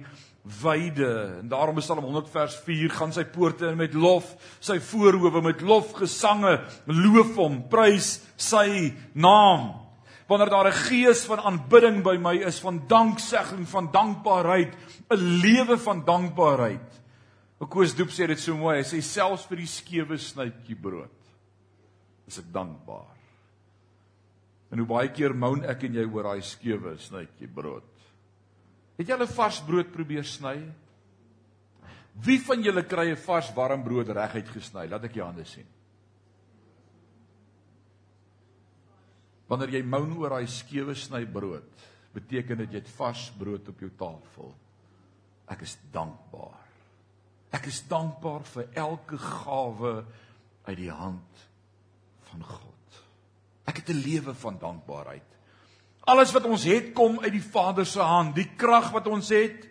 weide. 0.63 1.11
En 1.41 1.51
daarom 1.51 1.77
is 1.77 1.85
Psalm 1.85 2.03
100 2.07 2.31
vers 2.33 2.55
4 2.65 2.95
gaan 2.97 3.13
sy 3.13 3.23
poorte 3.29 3.69
in 3.69 3.77
met 3.77 3.93
lof, 3.93 4.33
sy 4.63 4.79
voorhoewe 4.81 5.43
met 5.45 5.61
lofgesange, 5.61 6.57
loof 6.89 7.37
hom, 7.37 7.61
prys 7.71 8.17
sy 8.35 8.91
naam 9.13 9.71
wanneer 10.27 10.49
daar 10.49 10.67
'n 10.67 10.81
gees 10.87 11.25
van 11.25 11.39
aanbidding 11.39 12.01
by 12.01 12.17
my 12.17 12.33
is, 12.47 12.59
van 12.59 12.87
danksegging, 12.87 13.67
van 13.67 13.91
dankbaarheid, 13.91 14.73
'n 15.09 15.39
lewe 15.41 15.77
van 15.77 16.05
dankbaarheid. 16.05 17.01
Koos 17.69 17.95
Doep 17.95 18.09
sê 18.09 18.27
dit 18.27 18.39
so 18.39 18.55
mooi, 18.55 18.77
hy 18.77 18.83
sê 18.83 19.01
selfs 19.01 19.45
vir 19.45 19.57
die 19.57 19.67
skewe 19.67 20.17
snytjie 20.17 20.75
brood 20.75 21.11
is 22.27 22.39
ek 22.39 22.51
dankbaar. 22.51 23.12
En 24.73 24.81
hoe 24.81 24.89
baie 24.89 25.11
keer 25.13 25.35
moan 25.37 25.61
ek 25.69 25.85
en 25.85 25.99
jy 25.99 26.03
oor 26.07 26.31
daai 26.31 26.41
skewe 26.41 26.95
snytjie 26.97 27.45
brood. 27.47 27.85
Het 28.97 29.07
jy 29.07 29.13
al 29.13 29.25
'n 29.25 29.35
vars 29.35 29.59
brood 29.61 29.91
probeer 29.93 30.25
sny? 30.25 30.57
Wie 32.25 32.39
van 32.39 32.63
julle 32.63 32.83
kry 32.83 33.11
'n 33.11 33.21
vars 33.25 33.53
warm 33.53 33.83
brood 33.83 34.09
reguit 34.09 34.49
gesny? 34.49 34.87
Laat 34.87 35.03
ek 35.03 35.15
jou 35.15 35.25
hande 35.25 35.45
sien. 35.45 35.67
Wanneer 39.47 39.69
jy 39.69 39.83
moan 39.83 40.17
oor 40.17 40.29
daai 40.29 40.47
skewe 40.47 40.95
sny 40.95 41.25
brood, 41.25 41.69
beteken 42.13 42.57
dit 42.57 42.71
jy 42.71 42.79
het 42.79 42.89
vars 42.89 43.29
brood 43.37 43.69
op 43.69 43.79
jou 43.79 43.89
tafel. 43.89 44.55
Ek 45.47 45.61
is 45.61 45.77
dankbaar. 45.91 46.65
Ek 47.51 47.67
is 47.67 47.83
dankbaar 47.87 48.43
vir 48.43 48.69
elke 48.73 49.17
gawe 49.17 50.05
uit 50.65 50.77
die 50.77 50.91
hand 50.91 51.49
van 52.21 52.43
God. 52.43 52.72
Ek 53.65 53.77
het 53.77 53.89
'n 53.89 54.03
lewe 54.05 54.33
van 54.33 54.57
dankbaarheid. 54.59 55.29
Alles 56.03 56.31
wat 56.31 56.45
ons 56.45 56.63
het 56.63 56.93
kom 56.93 57.19
uit 57.19 57.31
die 57.31 57.49
Vader 57.51 57.85
se 57.85 57.99
hand. 57.99 58.35
Die 58.35 58.49
krag 58.55 58.91
wat 58.91 59.07
ons 59.07 59.29
het, 59.29 59.69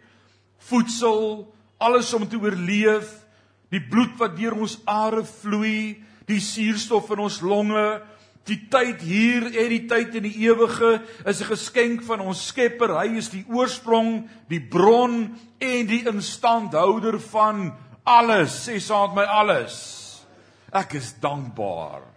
voedsel, 0.58 1.54
alles 1.78 2.14
om 2.14 2.28
te 2.28 2.36
oorleef, 2.36 3.26
die 3.68 3.82
bloed 3.88 4.16
wat 4.16 4.36
deur 4.36 4.54
ons 4.54 4.78
are 4.84 5.24
vloei, 5.24 6.04
die 6.26 6.40
suurstof 6.40 7.10
in 7.10 7.18
ons 7.18 7.40
longe, 7.40 8.02
Die 8.50 8.58
tyd 8.66 9.02
hier 9.06 9.44
en 9.46 9.68
die 9.70 9.84
tyd 9.86 10.16
in 10.18 10.24
die 10.26 10.34
ewige 10.48 10.98
is 11.24 11.40
'n 11.40 11.50
geskenk 11.54 12.02
van 12.02 12.20
ons 12.20 12.46
Skepper. 12.46 12.98
Hy 12.98 13.16
is 13.16 13.28
die 13.30 13.44
oorsprong, 13.46 14.28
die 14.48 14.60
bron 14.60 15.38
en 15.58 15.86
die 15.86 16.02
instandhouder 16.06 17.20
van 17.20 17.76
alles. 18.02 18.68
Sê 18.68 18.80
saam 18.80 19.14
met 19.14 19.26
my 19.26 19.30
alles. 19.30 20.24
Ek 20.72 20.94
is 20.94 21.14
dankbaar. 21.20 22.11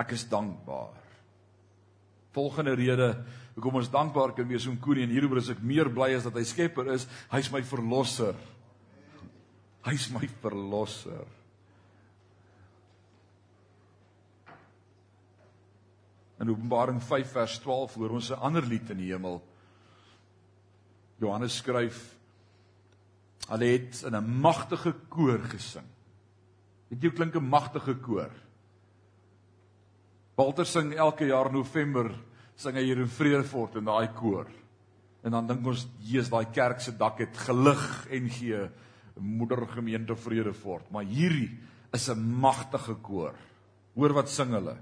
Ek 0.00 0.14
is 0.16 0.24
dankbaar. 0.28 0.96
Volgende 2.32 2.74
rede 2.78 3.10
hoekom 3.56 3.80
ons 3.82 3.90
dankbaar 3.92 4.32
kan 4.36 4.48
wees 4.48 4.68
om 4.70 4.78
Koenie 4.80 5.04
en 5.04 5.12
hieroor 5.12 5.40
is 5.42 5.50
ek 5.52 5.60
meer 5.66 5.90
bly 5.92 6.12
as 6.16 6.24
dat 6.28 6.38
hy 6.38 6.44
Skepper 6.46 6.92
is. 6.94 7.04
Hy's 7.32 7.50
my 7.52 7.60
verlosser. 7.66 8.38
Hy's 9.84 10.08
my 10.14 10.24
verlosser. 10.40 11.26
In 16.40 16.48
Openbaring 16.48 17.02
5 17.04 17.34
vers 17.36 17.58
12 17.60 17.98
hoor 18.00 18.16
ons 18.16 18.30
'n 18.30 18.40
ander 18.40 18.64
lied 18.64 18.90
in 18.90 18.96
die 18.96 19.12
hemel. 19.12 19.42
Johannes 21.20 21.56
skryf 21.60 22.16
hulle 23.50 23.66
het 23.66 24.02
in 24.06 24.14
'n 24.16 24.40
magtige 24.40 24.94
koor 25.08 25.40
gesing. 25.50 25.88
Weet 26.88 27.02
jy 27.02 27.08
hoe 27.08 27.16
klink 27.16 27.34
'n 27.34 27.48
magtige 27.48 27.94
koor? 27.94 28.30
Walter 30.40 30.64
sing 30.64 30.94
elke 30.96 31.26
jaar 31.28 31.50
November 31.52 32.08
sing 32.56 32.78
hy 32.78 32.86
hier 32.86 33.00
in 33.02 33.10
Vredefort 33.12 33.74
in 33.76 33.84
daai 33.84 34.08
koor. 34.16 34.46
En 35.20 35.34
dan 35.36 35.48
dink 35.50 35.66
ons, 35.68 35.82
Jesus, 36.00 36.30
daai 36.32 36.46
kerk 36.54 36.80
se 36.80 36.94
dak 36.96 37.20
het 37.20 37.36
gelig 37.44 37.82
en 38.08 38.30
gee 38.32 38.62
moedergemeente 39.20 40.16
Vredefort, 40.16 40.86
maar 40.88 41.04
hierdie 41.04 41.50
is 41.92 42.08
'n 42.08 42.40
magtige 42.40 42.94
koor. 43.02 43.34
Hoor 43.94 44.12
wat 44.16 44.30
sing 44.30 44.54
hulle? 44.56 44.78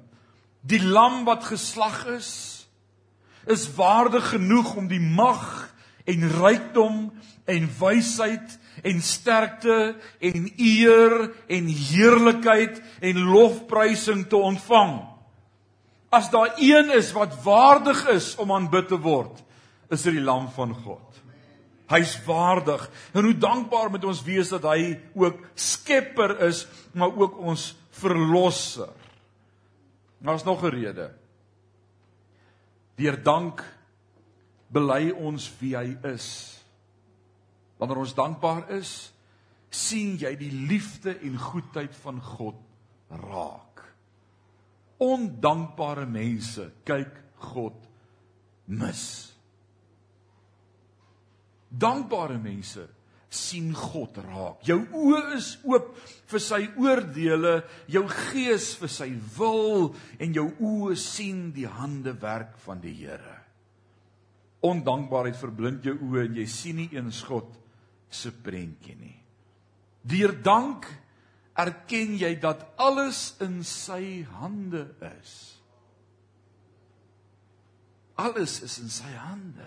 Die 0.63 0.83
lam 0.83 1.25
wat 1.25 1.43
geslag 1.43 2.07
is, 2.07 2.69
is 3.47 3.67
waardig 3.75 4.31
genoeg 4.31 4.77
om 4.77 4.87
die 4.87 5.03
mag 5.03 5.75
en 6.07 6.29
rykdom 6.29 7.11
en 7.47 7.69
wysheid 7.81 8.59
en 8.85 9.01
sterkte 9.01 9.97
en 10.21 10.51
eer 10.57 11.35
en 11.49 11.67
heerlikheid 11.67 12.83
en 13.01 13.25
lofprysing 13.25 14.29
te 14.29 14.37
ontvang. 14.37 15.18
As 16.09 16.31
daar 16.33 16.55
een 16.57 16.91
is 16.97 17.13
wat 17.13 17.37
waardig 17.45 18.07
is 18.09 18.37
om 18.41 18.53
aanbid 18.53 18.89
te 18.89 18.99
word, 19.01 19.43
is 19.93 20.03
dit 20.03 20.17
die 20.17 20.25
lam 20.25 20.49
van 20.57 20.73
God. 20.75 21.05
Hy's 21.89 22.19
waardig. 22.25 22.85
En 23.17 23.25
hoe 23.25 23.37
dankbaar 23.37 23.91
moet 23.91 24.05
ons 24.05 24.23
wees 24.25 24.51
dat 24.53 24.65
hy 24.69 24.99
ook 25.17 25.41
skepper 25.57 26.37
is, 26.49 26.67
maar 26.93 27.13
ook 27.17 27.39
ons 27.41 27.71
verlosser. 28.01 28.93
Daar's 30.19 30.45
nog 30.45 30.63
'n 30.63 30.75
rede. 30.75 31.15
Deur 32.97 33.23
dank 33.23 33.65
bely 34.69 35.11
ons 35.11 35.53
wie 35.61 35.77
hy 35.77 35.97
is. 36.03 36.59
Wanneer 37.79 37.97
ons 37.97 38.15
dankbaar 38.15 38.71
is, 38.71 39.13
sien 39.71 40.17
jy 40.17 40.37
die 40.37 40.53
liefde 40.53 41.19
en 41.23 41.39
goedheid 41.39 41.95
van 42.03 42.21
God 42.23 42.57
raak. 43.09 43.68
Ondankbare 45.05 46.07
mense 46.11 46.71
kyk 46.87 47.19
God 47.53 47.85
mis. 48.75 49.05
Dankbare 51.69 52.39
mense 52.43 52.87
sien 53.29 53.75
God 53.77 54.17
raak. 54.25 54.63
Jou 54.65 54.81
oë 54.97 55.37
is 55.37 55.51
oop 55.69 55.91
vir 56.31 56.43
sy 56.43 56.63
oordeele, 56.81 57.55
jou 57.93 58.05
gees 58.09 58.71
vir 58.81 58.93
sy 58.93 59.11
wil 59.37 59.91
en 60.19 60.35
jou 60.35 60.49
oë 60.65 60.97
sien 60.99 61.51
die 61.55 61.69
hande 61.69 62.17
werk 62.21 62.57
van 62.65 62.81
die 62.83 62.95
Here. 63.03 63.37
Ondankbaarheid 64.65 65.37
verblind 65.39 65.85
jou 65.87 65.95
oë 66.09 66.25
en 66.27 66.41
jy 66.41 66.47
sien 66.51 66.81
nie 66.81 66.89
eens 66.97 67.21
God 67.29 67.53
se 68.11 68.33
prentjie 68.33 68.97
nie. 68.97 69.17
Deur 70.09 70.33
dank 70.43 70.89
erken 71.59 72.15
jy 72.19 72.37
dat 72.39 72.63
alles 72.79 73.35
in 73.43 73.61
sy 73.67 74.23
hande 74.39 74.87
is. 75.19 75.35
Alles 78.19 78.61
is 78.67 78.79
in 78.83 78.91
sy 78.91 79.11
hande. 79.19 79.67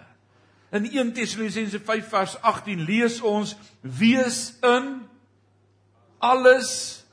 In 0.72 0.88
1 0.88 1.14
Tessalonisense 1.16 1.82
5 1.84 2.10
vers 2.14 2.38
18 2.48 2.84
lees 2.88 3.20
ons: 3.22 3.56
"Wees 3.82 4.54
in 4.64 5.08
alles 6.20 7.04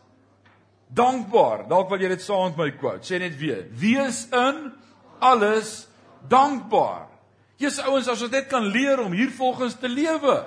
dankbaar." 0.86 1.66
Dalk 1.68 1.90
wil 1.90 2.00
jy 2.00 2.08
dit 2.08 2.22
saam 2.22 2.54
met 2.54 2.56
my 2.56 2.70
quote. 2.78 3.06
Sê 3.06 3.18
net 3.18 3.36
weer: 3.38 3.66
"Wees 3.70 4.28
in 4.30 4.72
alles 5.18 5.88
dankbaar." 6.28 7.08
Jesus 7.56 7.84
ouens, 7.84 8.08
as 8.08 8.22
ons 8.22 8.30
net 8.30 8.46
kan 8.46 8.62
leer 8.62 9.00
om 9.02 9.12
hier 9.12 9.30
volgens 9.30 9.74
te 9.74 9.88
lewe. 9.88 10.46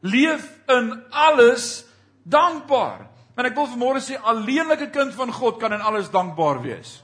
Leef 0.00 0.46
in 0.66 1.02
alles 1.10 1.84
dankbaar. 2.22 3.10
En 3.34 3.48
ek 3.48 3.56
wil 3.58 3.66
vanmôre 3.66 4.02
sê 4.02 4.18
alleenlike 4.20 4.92
kind 4.94 5.14
van 5.16 5.32
God 5.34 5.58
kan 5.62 5.74
in 5.74 5.82
alles 5.82 6.10
dankbaar 6.14 6.62
wees. 6.62 7.02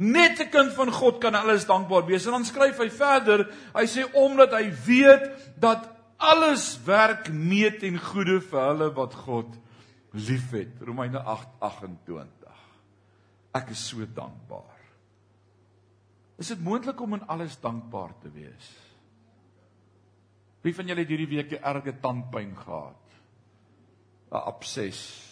Net 0.00 0.40
'n 0.40 0.50
kind 0.50 0.72
van 0.72 0.90
God 0.92 1.20
kan 1.20 1.34
alles 1.34 1.66
dankbaar 1.66 2.06
wees. 2.06 2.26
En 2.26 2.32
dan 2.32 2.44
skryf 2.44 2.78
hy 2.78 2.88
verder, 2.88 3.52
hy 3.74 3.84
sê 3.84 4.04
omdat 4.14 4.52
hy 4.52 4.72
weet 4.86 5.28
dat 5.60 5.88
alles 6.16 6.78
werk 6.84 7.28
mee 7.32 7.70
ten 7.78 7.98
goeie 7.98 8.40
vir 8.40 8.60
hulle 8.60 8.94
wat 8.94 9.14
God 9.14 9.58
liefhet. 10.12 10.80
Romeine 10.80 11.18
8:28. 11.18 12.56
Ek 13.54 13.70
is 13.70 13.88
so 13.88 14.06
dankbaar. 14.14 14.80
Is 16.38 16.48
dit 16.48 16.60
moontlik 16.64 17.00
om 17.00 17.14
in 17.14 17.26
alles 17.28 17.58
dankbaar 17.60 18.14
te 18.22 18.30
wees? 18.32 18.68
Wie 20.64 20.74
van 20.74 20.86
julle 20.86 21.04
het 21.04 21.08
hierdie 21.08 21.28
week 21.36 21.52
'n 21.52 21.64
erge 21.64 21.92
tandpyn 22.00 22.56
gehad? 22.56 22.99
'n 24.30 24.36
Abses. 24.36 25.26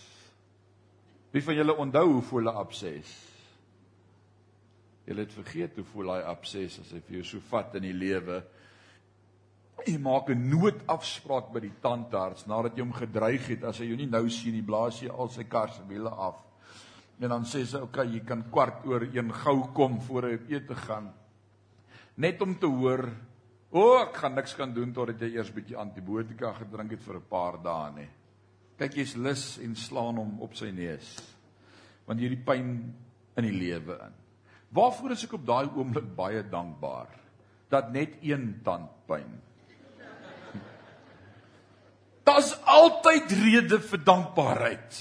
Wie 1.31 1.43
van 1.43 1.55
julle 1.55 1.77
onthou 1.77 2.13
hoe 2.13 2.23
voel 2.23 2.51
'n 2.51 2.57
abses? 2.57 3.11
Jy 5.07 5.15
het 5.15 5.33
vergeet 5.33 5.77
hoe 5.77 5.85
voel 5.85 6.07
daai 6.07 6.23
abses 6.23 6.81
as 6.81 6.91
hy 6.93 7.01
vir 7.01 7.15
jou 7.17 7.25
so 7.25 7.41
vat 7.41 7.75
in 7.75 7.83
die 7.83 7.93
lewe 7.93 8.45
Jy 9.87 9.99
maak 10.03 10.31
'n 10.31 10.49
noodafspraak 10.51 11.53
by 11.53 11.61
die 11.61 11.75
tandarts 11.81 12.47
nadat 12.47 12.77
jy 12.77 12.83
hom 12.83 12.93
gedreig 12.93 13.47
het 13.47 13.65
as 13.65 13.79
hy 13.79 13.87
jou 13.87 13.97
nie 13.97 14.11
nou 14.11 14.29
sien 14.29 14.53
nie, 14.53 14.63
blaas 14.63 15.01
jy 15.01 15.09
al 15.09 15.29
sy 15.29 15.45
kar 15.45 15.71
se 15.71 15.83
wiele 15.87 16.11
af. 16.11 16.35
En 17.21 17.29
dan 17.29 17.45
sê 17.45 17.65
sy, 17.65 17.77
"Oké, 17.77 17.85
okay, 17.85 18.07
jy 18.07 18.21
kan 18.21 18.43
kwart 18.51 18.87
oor 18.87 19.03
1 19.03 19.33
gou 19.33 19.73
kom 19.73 20.01
voor 20.01 20.23
hy 20.23 20.35
op 20.35 20.51
ete 20.51 20.75
gaan." 20.75 21.15
Net 22.17 22.43
om 22.43 22.59
te 22.59 22.67
hoor, 22.67 23.09
"O, 23.71 23.81
oh, 23.81 24.03
ek 24.03 24.17
gaan 24.17 24.35
niks 24.35 24.55
kan 24.55 24.75
doen 24.75 24.93
totdat 24.93 25.21
jy 25.21 25.37
eers 25.37 25.51
bietjie 25.51 25.77
antibiotika 25.77 26.53
gedrink 26.53 26.91
het 26.91 27.03
vir 27.03 27.17
'n 27.17 27.29
paar 27.29 27.63
dae 27.63 27.93
nie." 27.93 28.09
Kyk, 28.79 28.95
jy's 28.95 29.17
lus 29.19 29.45
en 29.63 29.75
slaan 29.75 30.21
hom 30.21 30.37
op 30.45 30.55
sy 30.55 30.71
neus. 30.75 31.09
Want 32.07 32.21
jy 32.21 32.31
het 32.31 32.37
die 32.37 32.47
pyn 32.47 32.71
in 33.39 33.47
die 33.47 33.55
lewe 33.55 33.99
in. 34.07 34.15
Waarvoor 34.75 35.15
is 35.17 35.25
ek 35.27 35.35
op 35.39 35.47
daai 35.49 35.67
oomblik 35.67 36.09
baie 36.17 36.45
dankbaar 36.47 37.11
dat 37.73 37.91
net 37.93 38.17
een 38.25 38.61
tand 38.65 38.89
pyn 39.09 39.29
Daar's 42.29 42.53
altyd 42.69 43.33
rede 43.41 43.79
vir 43.81 44.03
dankbaarheid. 44.05 44.99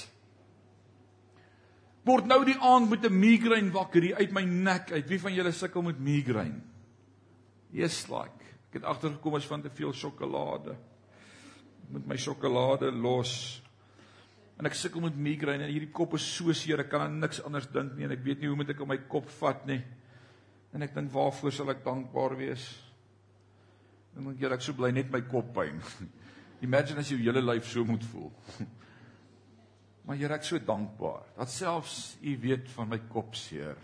Word 2.08 2.28
nou 2.28 2.40
die 2.48 2.56
aand 2.56 2.88
met 2.90 3.04
'n 3.04 3.12
migraine 3.20 3.72
wakker 3.72 4.02
hier 4.02 4.16
uit 4.16 4.32
my 4.32 4.44
nek 4.44 4.92
uit. 4.92 5.08
Wie 5.08 5.20
van 5.20 5.34
julle 5.34 5.52
sukkel 5.52 5.82
met 5.82 5.98
migraine? 6.00 6.60
Yes 7.70 8.08
like. 8.08 8.44
Ek 8.68 8.80
het 8.80 8.84
agtergekom 8.84 9.34
as 9.34 9.46
van 9.46 9.62
te 9.62 9.70
veel 9.70 9.92
sjokolade. 9.92 10.76
Met 11.88 12.06
my 12.06 12.16
sjokolade 12.16 12.92
los. 12.92 13.62
En 14.58 14.66
ek 14.66 14.74
sukkel 14.74 15.04
met 15.04 15.14
migraine 15.14 15.68
en 15.68 15.70
hierdie 15.70 15.92
kop 15.94 16.16
is 16.18 16.24
so 16.26 16.54
seer, 16.56 16.82
ek 16.82 16.90
kan 16.90 17.04
aan 17.04 17.20
niks 17.22 17.38
anders 17.46 17.68
dink 17.70 17.94
nie 17.94 18.08
en 18.08 18.14
ek 18.16 18.24
weet 18.24 18.42
nie 18.42 18.50
hoe 18.50 18.58
moet 18.58 18.72
ek 18.74 18.82
op 18.82 18.90
my 18.90 18.98
kop 19.10 19.30
vat 19.38 19.62
nie. 19.70 19.78
En 20.74 20.82
ek 20.84 20.96
dink 20.96 21.12
waarvoor 21.14 21.54
sal 21.54 21.70
ek 21.72 21.84
dankbaar 21.86 22.34
wees? 22.40 22.66
En 24.16 24.26
dan 24.26 24.34
dink 24.34 24.56
ek 24.58 24.66
so 24.66 24.74
bly 24.74 24.90
net 24.94 25.12
my 25.14 25.22
kop 25.30 25.52
pyn. 25.54 25.78
Imagine 26.66 27.04
as 27.04 27.12
jou 27.12 27.20
hele 27.22 27.44
lyf 27.44 27.70
so 27.70 27.86
moet 27.86 28.04
voel. 28.10 28.32
Maar 30.08 30.16
Here, 30.16 30.38
ek 30.38 30.46
so 30.48 30.56
dankbaar 30.56 31.26
dat 31.36 31.50
selfs 31.52 32.14
U 32.24 32.32
weet 32.40 32.70
van 32.72 32.88
my 32.88 32.96
kop 33.12 33.34
seer. 33.36 33.76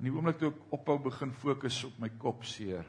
In 0.00 0.08
die 0.08 0.10
oomblik 0.10 0.40
toe 0.40 0.50
ek 0.50 0.72
ophou 0.74 0.96
begin 1.04 1.30
fokus 1.30 1.78
op 1.86 2.00
my 2.02 2.10
kop 2.18 2.42
seer, 2.48 2.82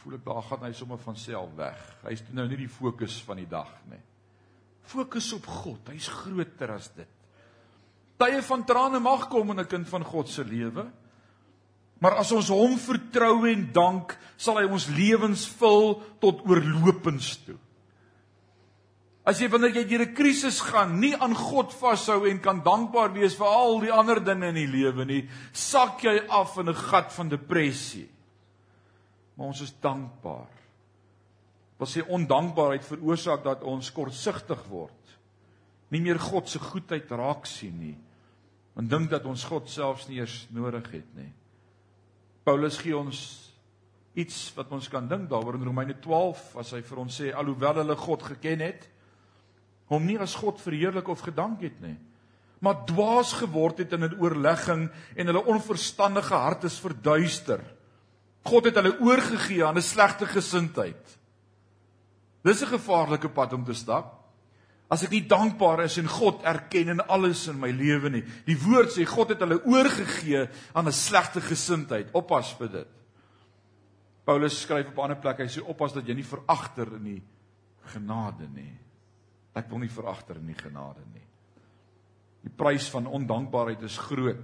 voel 0.00 0.16
ek 0.16 0.24
daar 0.24 0.46
gaan 0.48 0.64
hy 0.64 0.70
sommer 0.78 1.00
van 1.02 1.18
self 1.20 1.52
weg. 1.58 1.82
Hy's 2.06 2.24
nou 2.32 2.46
nie 2.48 2.62
die 2.62 2.70
fokus 2.72 3.18
van 3.26 3.42
die 3.42 3.50
dag 3.50 3.68
nie. 3.90 4.00
Fokus 4.90 5.32
op 5.36 5.46
God. 5.46 5.92
Hy's 5.92 6.08
groter 6.10 6.74
as 6.74 6.90
dit. 6.96 7.08
Tye 8.20 8.42
van 8.44 8.64
trane 8.68 9.00
mag 9.00 9.28
kom 9.32 9.50
in 9.50 9.60
'n 9.60 9.66
kind 9.66 9.88
van 9.88 10.04
God 10.04 10.28
se 10.28 10.44
lewe. 10.44 10.90
Maar 12.00 12.16
as 12.16 12.32
ons 12.32 12.48
hom 12.48 12.78
vertrou 12.78 13.48
en 13.48 13.72
dank, 13.72 14.16
sal 14.36 14.58
hy 14.58 14.64
ons 14.64 14.88
lewens 14.88 15.46
vul 15.60 16.02
tot 16.20 16.40
oorlopends 16.48 17.36
toe. 17.44 17.58
As 19.24 19.40
jy 19.40 19.50
wanneer 19.52 19.76
jy 19.76 19.84
deur 19.84 20.06
'n 20.06 20.14
krisis 20.14 20.60
gaan, 20.60 20.98
nie 21.00 21.14
aan 21.14 21.34
God 21.34 21.72
vashou 21.72 22.26
en 22.26 22.40
kan 22.40 22.62
dankbaar 22.62 23.12
wees 23.12 23.36
vir 23.36 23.46
al 23.46 23.80
die 23.80 23.92
ander 23.92 24.18
dinge 24.24 24.48
in 24.48 24.54
die 24.54 24.66
lewe 24.66 25.04
nie, 25.04 25.28
sak 25.52 26.02
jy 26.02 26.26
af 26.28 26.56
in 26.58 26.68
'n 26.68 26.74
gat 26.74 27.12
van 27.12 27.28
depressie. 27.28 28.08
Maar 29.36 29.46
ons 29.46 29.60
is 29.60 29.72
dankbaar. 29.80 30.59
Wat 31.80 31.88
sê 31.88 32.04
ondankbaarheid 32.04 32.84
veroorsaak 32.84 33.44
dat 33.44 33.64
ons 33.64 33.88
kortsigtig 33.96 34.60
word. 34.68 34.96
Nie 35.90 36.02
meer 36.04 36.20
God 36.20 36.48
se 36.48 36.60
goedheid 36.62 37.10
raak 37.10 37.48
sien 37.48 37.78
nie. 37.80 37.96
En 38.78 38.88
dink 38.88 39.10
dat 39.10 39.24
ons 39.26 39.44
God 39.48 39.68
selfs 39.72 40.06
nie 40.08 40.20
eers 40.20 40.44
nodig 40.54 40.86
het 40.92 41.08
nie. 41.16 41.30
Paulus 42.44 42.78
gee 42.80 42.96
ons 42.96 43.18
iets 44.18 44.36
wat 44.56 44.70
ons 44.74 44.88
kan 44.92 45.08
dink 45.08 45.28
daaroor 45.30 45.56
in 45.56 45.66
Romeine 45.66 45.96
12 46.02 46.54
as 46.60 46.72
hy 46.76 46.80
vir 46.84 47.00
ons 47.02 47.18
sê 47.22 47.32
alhoewel 47.32 47.82
hulle 47.82 47.96
God 47.96 48.22
geken 48.26 48.62
het, 48.64 48.86
hom 49.90 50.06
nie 50.06 50.18
as 50.20 50.36
God 50.38 50.60
verheerlik 50.62 51.08
of 51.10 51.22
gedank 51.26 51.62
het 51.66 51.78
nie 51.82 51.96
maar 52.60 52.84
dwaas 52.86 53.32
geword 53.40 53.78
het 53.80 53.92
in 53.92 54.04
'n 54.04 54.20
oorlegging 54.20 54.90
en 55.16 55.26
hulle 55.26 55.44
onverstandige 55.44 56.34
hart 56.34 56.64
is 56.64 56.78
verduister. 56.78 57.60
God 58.44 58.64
het 58.64 58.74
hulle 58.74 59.00
oorgegee 59.00 59.64
aan 59.64 59.76
'n 59.76 59.82
slegte 59.82 60.26
gesindheid. 60.26 61.18
Dis 62.42 62.62
'n 62.62 62.66
gevaarlike 62.66 63.28
pad 63.28 63.52
om 63.52 63.64
te 63.64 63.74
stap. 63.74 64.20
As 64.90 65.04
ek 65.04 65.10
nie 65.10 65.26
dankbaar 65.26 65.84
is 65.84 65.98
en 65.98 66.08
God 66.08 66.42
erken 66.42 66.88
in 66.88 67.00
alles 67.06 67.46
in 67.48 67.60
my 67.60 67.70
lewe 67.70 68.10
nie. 68.10 68.24
Die 68.46 68.58
woord 68.58 68.90
sê 68.90 69.06
God 69.06 69.28
het 69.28 69.40
hulle 69.40 69.64
oorgegee 69.64 70.48
aan 70.74 70.86
'n 70.86 70.92
slegte 70.92 71.40
gesindheid. 71.40 72.08
Oppas 72.12 72.52
vir 72.58 72.68
dit. 72.68 72.88
Paulus 74.24 74.60
skryf 74.60 74.88
op 74.88 74.98
'n 74.98 75.00
ander 75.00 75.16
plek, 75.16 75.38
hy 75.38 75.46
sê 75.46 75.62
oppas 75.62 75.92
dat 75.92 76.06
jy 76.06 76.14
nie 76.14 76.24
veragter 76.24 76.86
in 76.96 77.04
die 77.04 77.22
genade 77.92 78.48
nie. 78.48 78.78
Ek 79.54 79.68
wil 79.68 79.78
nie 79.78 79.88
veragter 79.88 80.36
in 80.36 80.46
die 80.46 80.62
genade 80.62 81.02
nie. 81.12 81.26
Die 82.42 82.52
prys 82.56 82.88
van 82.90 83.06
ondankbaarheid 83.06 83.82
is 83.82 83.98
groot. 83.98 84.40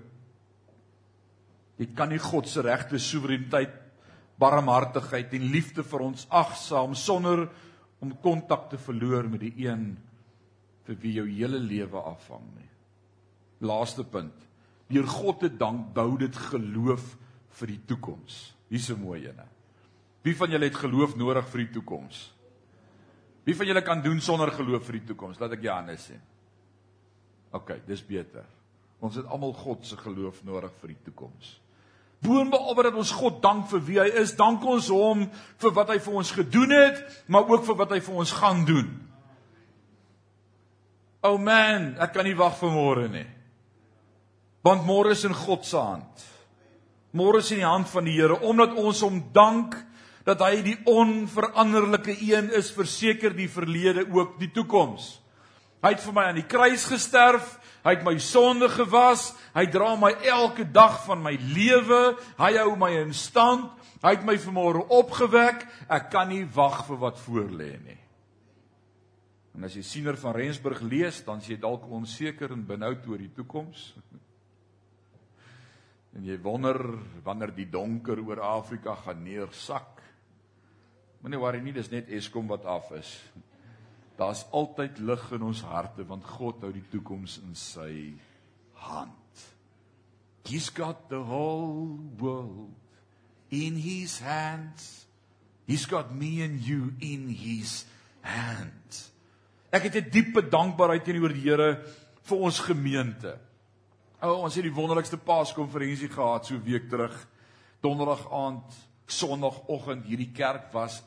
Jy 1.76 1.86
kan 1.94 2.08
nie 2.08 2.18
God 2.18 2.48
se 2.48 2.62
regte 2.64 2.98
soewereiniteit, 2.98 3.72
barmhartigheid 4.38 5.32
en 5.32 5.50
liefde 5.52 5.84
vir 5.84 6.00
ons 6.00 6.26
agsaam 6.28 6.94
sonder 6.94 7.48
om 8.04 8.12
kontak 8.20 8.68
te 8.70 8.78
verloor 8.78 9.28
met 9.28 9.40
die 9.40 9.66
een 9.66 9.96
vir 10.86 10.98
wie 11.02 11.12
jou 11.18 11.26
hele 11.28 11.58
lewe 11.58 12.02
afhang 12.12 12.44
nie. 12.54 12.70
Laaste 13.66 14.04
punt. 14.04 14.44
Deur 14.88 15.06
God 15.10 15.40
te 15.40 15.50
dank 15.50 15.92
bou 15.94 16.16
dit 16.18 16.36
geloof 16.50 17.16
vir 17.58 17.72
die 17.72 17.80
toekoms. 17.88 18.54
Hier's 18.68 18.90
'n 18.90 19.00
mooi 19.00 19.26
een. 19.26 19.40
Wie 20.22 20.36
van 20.36 20.50
julle 20.50 20.64
het 20.64 20.76
geloof 20.76 21.16
nodig 21.16 21.48
vir 21.48 21.58
die 21.64 21.72
toekoms? 21.72 22.34
Wie 23.44 23.54
van 23.56 23.66
julle 23.66 23.82
kan 23.82 24.02
doen 24.02 24.20
sonder 24.20 24.50
geloof 24.52 24.84
vir 24.84 24.98
die 24.98 25.06
toekoms? 25.06 25.38
Laat 25.38 25.52
ek 25.52 25.62
jou 25.62 25.74
hande 25.74 25.96
sien. 25.96 26.20
OK, 27.52 27.86
dis 27.86 28.02
beter. 28.06 28.44
Ons 28.98 29.14
het 29.14 29.26
almal 29.26 29.52
God 29.52 29.86
se 29.86 29.96
geloof 29.96 30.44
nodig 30.44 30.72
vir 30.80 30.88
die 30.88 31.02
toekoms. 31.04 31.60
Boonbehalwe 32.24 32.86
dat 32.88 32.96
ons 32.96 33.12
God 33.12 33.42
dank 33.42 33.68
vir 33.70 33.82
wie 33.86 33.98
hy 34.00 34.06
is, 34.22 34.36
dank 34.38 34.64
ons 34.64 34.88
hom 34.92 35.26
vir 35.62 35.74
wat 35.76 35.90
hy 35.92 35.98
vir 36.02 36.20
ons 36.22 36.30
gedoen 36.32 36.72
het, 36.72 37.02
maar 37.28 37.48
ook 37.50 37.66
vir 37.66 37.76
wat 37.82 37.92
hy 37.92 38.00
vir 38.00 38.22
ons 38.22 38.32
gaan 38.38 38.64
doen. 38.68 38.88
O 41.26 41.34
oh 41.34 41.42
man, 41.42 41.94
ek 42.00 42.14
kan 42.14 42.26
nie 42.26 42.36
wag 42.38 42.56
vir 42.60 42.72
môre 42.72 43.08
nie. 43.10 43.26
Want 44.66 44.86
môre 44.86 45.12
is 45.14 45.24
in 45.26 45.34
God 45.34 45.66
se 45.66 45.78
hand. 45.78 46.24
Môre 47.16 47.40
is 47.42 47.50
in 47.54 47.62
die 47.62 47.68
hand 47.68 47.88
van 47.90 48.06
die 48.06 48.16
Here 48.16 48.38
omdat 48.44 48.74
ons 48.78 49.02
hom 49.04 49.20
dank 49.34 49.76
dat 50.26 50.42
hy 50.42 50.58
die 50.66 50.76
onveranderlike 50.90 52.16
een 52.18 52.50
is 52.58 52.72
verseker 52.74 53.34
die 53.36 53.48
verlede 53.50 54.06
ook 54.10 54.34
die 54.40 54.50
toekoms. 54.50 55.20
Hy 55.84 55.92
het 55.94 56.02
vir 56.02 56.16
my 56.16 56.24
aan 56.26 56.40
die 56.40 56.48
kruis 56.50 56.86
gesterf, 56.90 57.46
hy 57.86 57.94
het 57.94 58.02
my 58.06 58.16
sonde 58.18 58.66
gewas, 58.72 59.28
hy 59.54 59.68
dra 59.70 59.92
my 59.98 60.10
elke 60.26 60.64
dag 60.74 60.98
van 61.06 61.20
my 61.22 61.36
lewe, 61.54 62.16
hy 62.40 62.50
hou 62.58 62.72
my 62.78 62.90
in 62.98 63.12
stand, 63.14 63.70
hy 64.02 64.16
het 64.16 64.26
my 64.26 64.34
vanmôre 64.42 64.82
opgewek, 64.90 65.62
ek 65.86 66.10
kan 66.10 66.26
nie 66.32 66.42
wag 66.56 66.82
vir 66.88 66.98
wat 67.04 67.22
voor 67.22 67.46
lê 67.54 67.76
nie. 67.78 68.00
En 69.56 69.64
as 69.64 69.76
jy 69.78 69.84
siener 69.86 70.18
van 70.20 70.34
Rensburg 70.36 70.82
lees, 70.84 71.22
dan 71.24 71.40
sien 71.40 71.54
jy 71.54 71.62
dalk 71.62 71.86
onseker 71.88 72.52
en 72.52 72.66
benoud 72.66 73.06
oor 73.08 73.22
die 73.22 73.32
toekoms. 73.38 73.92
En 76.16 76.24
jy 76.24 76.38
wonder 76.40 76.78
wanneer 77.26 77.50
die 77.52 77.66
donker 77.68 78.16
oor 78.24 78.38
Afrika 78.40 78.94
gaan 78.96 79.18
neersak. 79.20 79.98
Moenie 81.20 81.40
worry 81.42 81.60
nie, 81.60 81.74
dis 81.76 81.90
net 81.92 82.08
Eskom 82.08 82.48
wat 82.48 82.64
af 82.64 82.88
is. 82.96 83.10
Daar's 84.16 84.46
altyd 84.50 84.98
lig 84.98 85.24
in 85.36 85.42
ons 85.42 85.60
harte 85.68 86.06
want 86.08 86.24
God 86.24 86.62
hou 86.64 86.72
die 86.72 86.84
toekoms 86.92 87.38
in 87.44 87.54
sy 87.54 88.14
hand. 88.86 89.12
He's 90.46 90.70
got 90.70 91.08
the 91.10 91.20
whole 91.26 91.98
world 92.18 92.72
in 93.50 93.76
his 93.76 94.20
hands. 94.20 95.06
He's 95.66 95.86
got 95.86 96.14
me 96.14 96.42
and 96.42 96.60
you 96.60 96.94
in 97.00 97.28
his 97.28 97.84
hands. 98.22 99.10
Ek 99.70 99.82
het 99.82 99.96
'n 99.96 100.10
diepe 100.10 100.48
dankbaarheid 100.48 101.04
teenoor 101.04 101.34
die 101.34 101.42
Here 101.42 101.82
vir 102.22 102.38
ons 102.38 102.58
gemeente. 102.60 103.38
O, 104.22 104.30
oh, 104.30 104.42
ons 104.44 104.54
het 104.54 104.64
die 104.64 104.74
wonderlikste 104.74 105.18
Paaskonferensie 105.18 106.08
gehad 106.08 106.46
so 106.46 106.58
week 106.64 106.88
terug. 106.88 107.28
Donderdag 107.80 108.32
aand 108.32 108.72
Sondagoggend 109.06 110.06
hierdie 110.06 110.32
kerk 110.32 110.72
was 110.72 111.02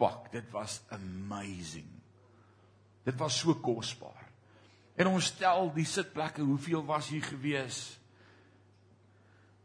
uitgepak. 0.00 0.32
Dit 0.32 0.50
was 0.50 0.80
amazing. 0.90 1.88
Dit 3.04 3.16
was 3.18 3.38
so 3.38 3.54
kosbaar. 3.54 4.28
En 4.96 5.06
ons 5.06 5.24
stel 5.24 5.72
die 5.74 5.86
sitplekke, 5.86 6.42
hoeveel 6.42 6.84
was 6.84 7.08
hier 7.08 7.22
gewees? 7.22 7.98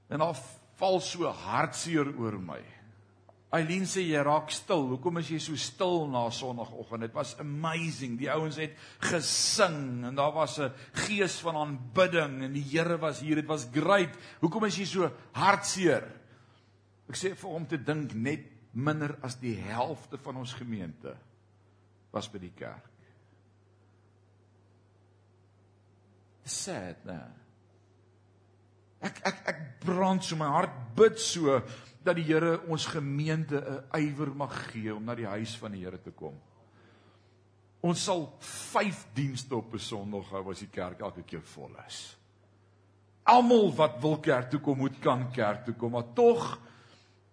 En 0.08 0.20
daar 0.20 0.38
val 0.78 1.02
so 1.02 1.26
hartseer 1.26 2.14
oor 2.18 2.40
my. 2.40 2.62
Eileen 3.56 3.86
sê 3.88 4.04
jy 4.04 4.20
raak 4.24 4.50
stil. 4.52 4.84
Hoekom 4.90 5.22
is 5.22 5.30
jy 5.32 5.40
so 5.40 5.56
stil 5.56 6.08
na 6.12 6.26
Sondagoggend? 6.30 7.06
Dit 7.08 7.14
was 7.16 7.36
amazing. 7.40 8.18
Die 8.20 8.30
ouens 8.32 8.58
het 8.60 8.76
gesing 9.00 10.04
en 10.08 10.16
daar 10.16 10.34
was 10.34 10.60
'n 10.60 10.72
gees 10.94 11.40
van 11.40 11.56
aanbidding 11.56 12.44
en 12.44 12.54
die 12.54 12.64
Here 12.64 12.98
was 12.98 13.20
hier. 13.20 13.36
Dit 13.36 13.48
was 13.48 13.68
great. 13.72 14.12
Hoekom 14.42 14.66
is 14.66 14.78
jy 14.78 14.86
so 14.86 15.12
hartseer? 15.32 16.04
Ek 17.10 17.16
sê 17.16 17.36
vir 17.36 17.50
hom 17.50 17.68
te 17.68 17.78
dink 17.78 18.14
net 18.14 18.55
minder 18.76 19.16
as 19.24 19.38
die 19.40 19.56
helfte 19.56 20.20
van 20.20 20.42
ons 20.42 20.54
gemeente 20.54 21.16
was 22.12 22.28
by 22.32 22.42
die 22.44 22.54
kerk. 22.56 22.92
Sad, 26.46 27.02
né? 27.08 27.20
Ek 29.06 29.22
ek 29.28 29.40
ek 29.52 29.62
brand 29.84 30.24
so 30.24 30.38
my 30.40 30.48
hart 30.50 30.76
bid 30.98 31.20
so 31.22 31.60
dat 32.06 32.18
die 32.18 32.26
Here 32.28 32.60
ons 32.70 32.86
gemeente 32.86 33.58
'n 33.58 34.02
ywer 34.02 34.34
mag 34.36 34.54
gee 34.72 34.94
om 34.94 35.04
na 35.04 35.16
die 35.16 35.28
huis 35.28 35.56
van 35.58 35.72
die 35.72 35.84
Here 35.84 35.98
te 35.98 36.12
kom. 36.12 36.36
Ons 37.82 38.04
sal 38.04 38.34
5 38.40 39.08
dienste 39.14 39.56
op 39.56 39.74
'n 39.74 39.80
Sondag 39.80 40.30
hou 40.30 40.52
as 40.52 40.60
die 40.60 40.70
kerk 40.70 41.00
elke 41.00 41.24
keer 41.24 41.42
vol 41.42 41.72
is. 41.88 42.18
Almal 43.24 43.74
wat 43.76 44.02
wil 44.02 44.20
kerk 44.20 44.50
toe 44.50 44.60
kom, 44.60 44.78
moet 44.78 45.00
kan 45.00 45.32
kerk 45.32 45.66
toe 45.66 45.74
kom, 45.74 45.92
maar 45.92 46.14
tog 46.14 46.60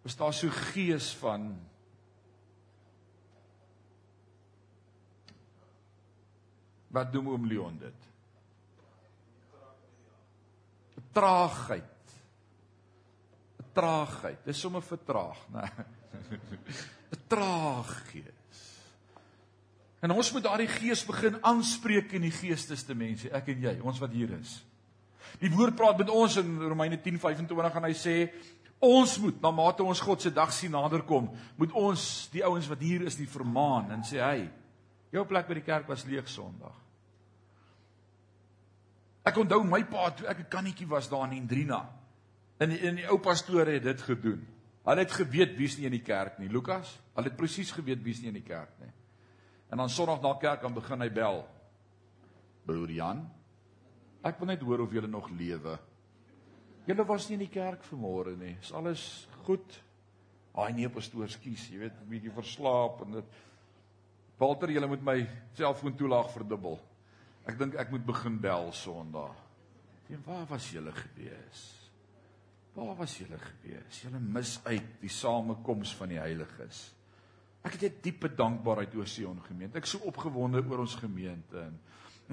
is 0.03 0.17
daar 0.19 0.35
so 0.35 0.51
gees 0.73 1.13
van 1.21 1.53
Wat 6.93 7.09
doen 7.09 7.31
oom 7.33 7.47
Leon 7.49 7.79
dit? 7.81 8.09
Traagheid. 11.17 12.13
Traagheid. 13.73 14.43
Dis 14.45 14.61
sommer 14.61 14.85
vertraag, 14.85 15.41
né? 15.53 15.71
'n 17.13 17.23
Traag 17.29 18.11
gees. 18.11 18.61
En 20.01 20.11
ons 20.11 20.33
moet 20.33 20.43
daardie 20.43 20.69
gees 20.69 21.05
begin 21.07 21.39
aanspreek 21.45 22.13
in 22.13 22.27
die 22.27 22.35
geesteste 22.35 22.95
mense, 22.95 23.31
ek 23.31 23.53
en 23.55 23.61
jy, 23.63 23.75
ons 23.81 24.01
wat 24.03 24.13
hier 24.13 24.33
is. 24.35 24.59
Die 25.41 25.51
woord 25.53 25.77
praat 25.79 26.01
met 26.01 26.11
ons 26.11 26.37
in 26.41 26.59
Romeine 26.61 26.99
10:25 27.01 27.77
en 27.79 27.87
hy 27.89 27.95
sê 27.97 28.17
ons 28.83 29.19
moet 29.23 29.43
na 29.43 29.51
mate 29.55 29.85
ons 29.87 30.01
God 30.03 30.23
se 30.23 30.33
dag 30.35 30.51
sien 30.53 30.73
naderkom, 30.75 31.31
moet 31.57 31.75
ons 31.79 32.29
die 32.33 32.43
ouens 32.45 32.67
wat 32.69 32.83
hier 32.83 33.05
is, 33.07 33.17
die 33.17 33.31
vermaan 33.31 33.93
en 33.95 34.03
sê 34.07 34.19
hy, 34.19 34.49
jou 35.15 35.23
plek 35.29 35.47
by 35.47 35.59
die 35.61 35.67
kerk 35.67 35.91
was 35.91 36.03
leeg 36.09 36.27
Sondag. 36.31 36.75
Ek 39.23 39.39
onthou 39.39 39.61
my 39.63 39.85
pa 39.87 40.11
toe 40.11 40.27
ek 40.27 40.41
'n 40.41 40.51
kannetjie 40.51 40.89
was 40.89 41.09
daar 41.09 41.31
in 41.31 41.39
Hendrina. 41.39 41.89
In 42.59 42.71
die, 42.71 42.79
in 42.79 42.97
die 42.97 43.07
ou 43.07 43.19
pastoor 43.19 43.67
het 43.67 43.83
dit 43.83 44.03
gedoen. 44.03 44.47
Hulle 44.85 44.99
het 44.99 45.13
geweet 45.13 45.57
wie's 45.57 45.79
nie 45.79 45.87
in 45.87 45.93
die 45.93 46.03
kerk 46.03 46.39
nie. 46.39 46.49
Lukas, 46.49 46.99
hulle 47.15 47.29
het 47.29 47.37
presies 47.37 47.71
geweet 47.71 48.03
wie's 48.03 48.21
nie 48.21 48.29
in 48.29 48.35
die 48.35 48.43
kerk 48.43 48.81
nie. 48.81 48.91
En 49.71 49.79
dan 49.79 49.89
Sondag 49.89 50.21
na 50.23 50.35
kerk 50.35 50.63
dan 50.63 50.75
begin 50.75 51.01
hy 51.01 51.11
bel. 51.11 51.47
Broer 52.67 52.91
Jan, 52.91 53.31
ek 54.25 54.39
wil 54.39 54.47
net 54.47 54.61
hoor 54.61 54.81
of 54.81 54.93
jy 54.93 55.07
nog 55.07 55.31
lewe. 55.31 55.79
Julle 56.87 57.07
was 57.07 57.29
nie 57.29 57.39
in 57.39 57.45
die 57.45 57.53
kerk 57.53 57.85
vanmôre 57.87 58.37
nie. 58.37 58.57
Is 58.61 58.73
alles 58.73 59.29
goed? 59.47 59.79
Haai 60.53 60.73
nee 60.77 60.89
pastoor, 60.93 61.31
skus, 61.31 61.69
jy 61.71 61.79
weet, 61.79 62.01
'n 62.03 62.09
bietjie 62.11 62.33
verslaap 62.35 63.03
en 63.07 63.13
dit 63.13 63.25
Walter, 64.39 64.71
jy 64.71 64.87
moet 64.87 65.03
my 65.03 65.29
selfoon 65.55 65.95
toelaag 65.95 66.33
verdubbel. 66.35 66.81
Ek 67.47 67.59
dink 67.59 67.77
ek 67.79 67.91
moet 67.91 68.05
begin 68.07 68.41
bel 68.43 68.73
Sondag. 68.73 69.37
En 70.11 70.23
waar 70.27 70.47
was 70.51 70.71
julle 70.71 70.93
gewees? 70.93 71.61
Waar 72.75 72.97
was 72.97 73.19
julle 73.19 73.39
gewees? 73.39 74.03
Julle 74.03 74.21
mis 74.21 74.57
uit 74.65 74.91
die 75.01 75.13
samekoms 75.13 75.95
van 75.95 76.09
die 76.09 76.19
heiliges. 76.19 76.95
Ek 77.63 77.77
het 77.79 77.83
'n 77.83 78.03
diepe 78.03 78.29
dankbaarheid 78.35 78.95
oor 78.95 79.07
Sion 79.07 79.41
gemeente. 79.43 79.79
Ek 79.79 79.85
is 79.85 79.91
so 79.91 79.99
opgewonde 79.99 80.65
oor 80.69 80.79
ons 80.79 80.95
gemeente 80.95 81.61
en 81.61 81.79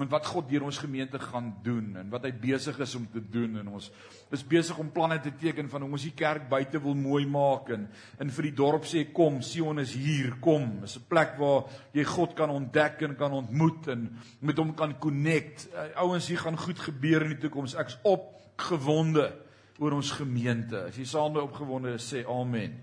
en 0.02 0.08
wat 0.08 0.26
God 0.26 0.48
deur 0.48 0.64
ons 0.66 0.78
gemeente 0.78 1.18
gaan 1.18 1.50
doen 1.64 1.96
en 1.96 2.10
wat 2.12 2.24
hy 2.24 2.32
besig 2.32 2.78
is 2.80 2.94
om 2.94 3.06
te 3.10 3.20
doen 3.20 3.58
en 3.60 3.68
ons 3.68 3.90
is 4.30 4.44
besig 4.46 4.78
om 4.78 4.90
planne 4.94 5.18
te 5.20 5.32
teken 5.40 5.68
van 5.68 5.82
hoe 5.82 5.90
ons 5.92 6.06
die 6.06 6.14
kerk 6.16 6.48
buite 6.50 6.80
wil 6.82 6.94
mooi 6.94 7.26
maak 7.26 7.70
en 7.74 7.88
en 8.18 8.30
vir 8.30 8.48
die 8.48 8.56
dorp 8.56 8.86
sê 8.88 9.04
kom 9.12 9.40
Sion 9.42 9.80
is 9.82 9.94
hier 9.96 10.36
kom. 10.40 10.84
Is 10.84 10.96
'n 10.96 11.08
plek 11.08 11.38
waar 11.38 11.64
jy 11.92 12.04
God 12.04 12.34
kan 12.34 12.50
ontdek 12.50 13.02
en 13.02 13.16
kan 13.16 13.32
ontmoet 13.32 13.88
en 13.88 14.16
met 14.40 14.56
hom 14.56 14.74
kan 14.74 14.98
connect. 14.98 15.68
Ouens 15.96 16.28
hier 16.28 16.38
gaan 16.38 16.56
goed 16.56 16.78
gebeur 16.78 17.22
in 17.22 17.34
die 17.34 17.48
toekoms. 17.48 17.74
Ek's 17.74 17.98
opgewonde 18.02 19.32
oor 19.78 19.92
ons 19.92 20.12
gemeente. 20.12 20.86
As 20.88 20.96
jy 20.96 21.04
saam 21.04 21.32
met 21.32 21.42
opgewonde 21.42 21.94
is 21.94 22.12
sê 22.12 22.24
amen. 22.28 22.80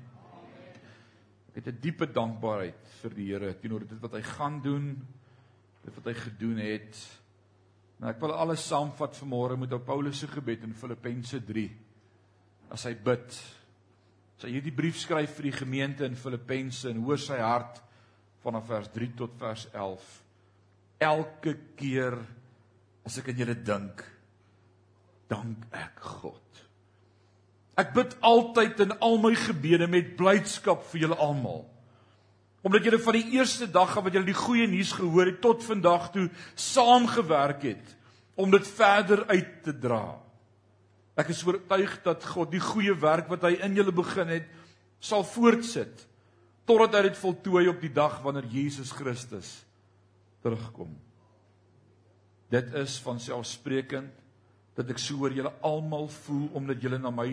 Ek 1.50 1.66
het 1.66 1.68
'n 1.68 1.82
diepe 1.82 2.06
dankbaarheid 2.06 2.88
vir 3.02 3.10
die 3.16 3.28
Here 3.32 3.54
teenoor 3.54 3.88
dit 3.88 4.00
wat 4.02 4.14
hy 4.14 4.22
gaan 4.22 4.62
doen 4.62 5.08
dit 5.88 5.96
wat 5.96 6.10
hy 6.12 6.16
gedoen 6.20 6.60
het. 6.60 7.00
Nou 8.02 8.12
ek 8.12 8.20
wil 8.22 8.36
alles 8.36 8.66
saamvat 8.68 9.16
vanmôre 9.22 9.58
met 9.60 9.72
ou 9.74 9.80
Paulus 9.84 10.20
se 10.22 10.28
gebed 10.30 10.66
in 10.68 10.76
Filippense 10.78 11.40
3. 11.48 11.68
As 12.76 12.84
hy 12.90 12.94
bid, 13.00 13.38
as 14.38 14.46
hy 14.46 14.52
hierdie 14.58 14.76
brief 14.76 15.00
skryf 15.00 15.38
vir 15.38 15.50
die 15.50 15.56
gemeente 15.56 16.06
in 16.06 16.20
Filippense 16.20 16.92
en 16.92 17.00
hoor 17.06 17.22
sy 17.22 17.40
hart 17.40 17.80
vanaf 18.44 18.68
vers 18.68 18.92
3 18.94 19.16
tot 19.24 19.40
vers 19.40 19.64
11. 19.72 20.12
Elke 21.08 21.56
keer 21.80 22.20
as 23.08 23.18
ek 23.22 23.32
aan 23.32 23.40
julle 23.40 23.56
dink, 23.64 24.04
dank 25.32 25.64
ek 25.72 26.04
God. 26.20 26.62
Ek 27.80 27.94
bid 27.96 28.18
altyd 28.26 28.84
in 28.84 28.94
al 29.06 29.20
my 29.24 29.32
gebede 29.38 29.88
met 29.88 30.16
blydskap 30.20 30.84
vir 30.92 31.06
julle 31.06 31.20
almal 31.22 31.64
omdat 32.66 32.84
julle 32.84 33.00
van 33.00 33.18
die 33.20 33.38
eerste 33.38 33.68
dag 33.72 33.94
af 33.98 34.04
wat 34.08 34.16
julle 34.16 34.28
die 34.28 34.38
goeie 34.38 34.68
nuus 34.68 34.92
gehoor 34.98 35.30
het 35.30 35.42
tot 35.42 35.64
vandag 35.64 36.10
toe 36.16 36.28
saamgewerk 36.56 37.64
het 37.70 37.94
om 38.38 38.52
dit 38.54 38.68
verder 38.68 39.26
uit 39.30 39.64
te 39.66 39.74
dra. 39.74 40.18
Ek 41.18 41.32
is 41.34 41.42
oortuig 41.46 41.96
dat 42.06 42.26
God 42.36 42.52
die 42.54 42.62
goeie 42.62 42.94
werk 43.02 43.30
wat 43.32 43.48
hy 43.48 43.56
in 43.66 43.78
julle 43.78 43.94
begin 43.96 44.30
het, 44.30 44.46
sal 45.02 45.26
voortsit 45.26 46.06
totdat 46.68 46.98
hy 46.98 47.02
dit 47.08 47.18
voltooi 47.18 47.66
op 47.72 47.82
die 47.82 47.94
dag 47.94 48.20
wanneer 48.26 48.46
Jesus 48.52 48.92
Christus 48.92 49.54
terugkom. 50.44 50.92
Dit 52.52 52.74
is 52.80 52.98
van 53.04 53.20
selfsprekend 53.24 54.12
dat 54.78 54.92
ek 54.94 55.00
so 55.02 55.24
oor 55.24 55.34
julle 55.34 55.54
almal 55.66 56.10
voel 56.22 56.50
omdat 56.60 56.84
julle 56.84 57.00
na 57.02 57.12
my 57.12 57.30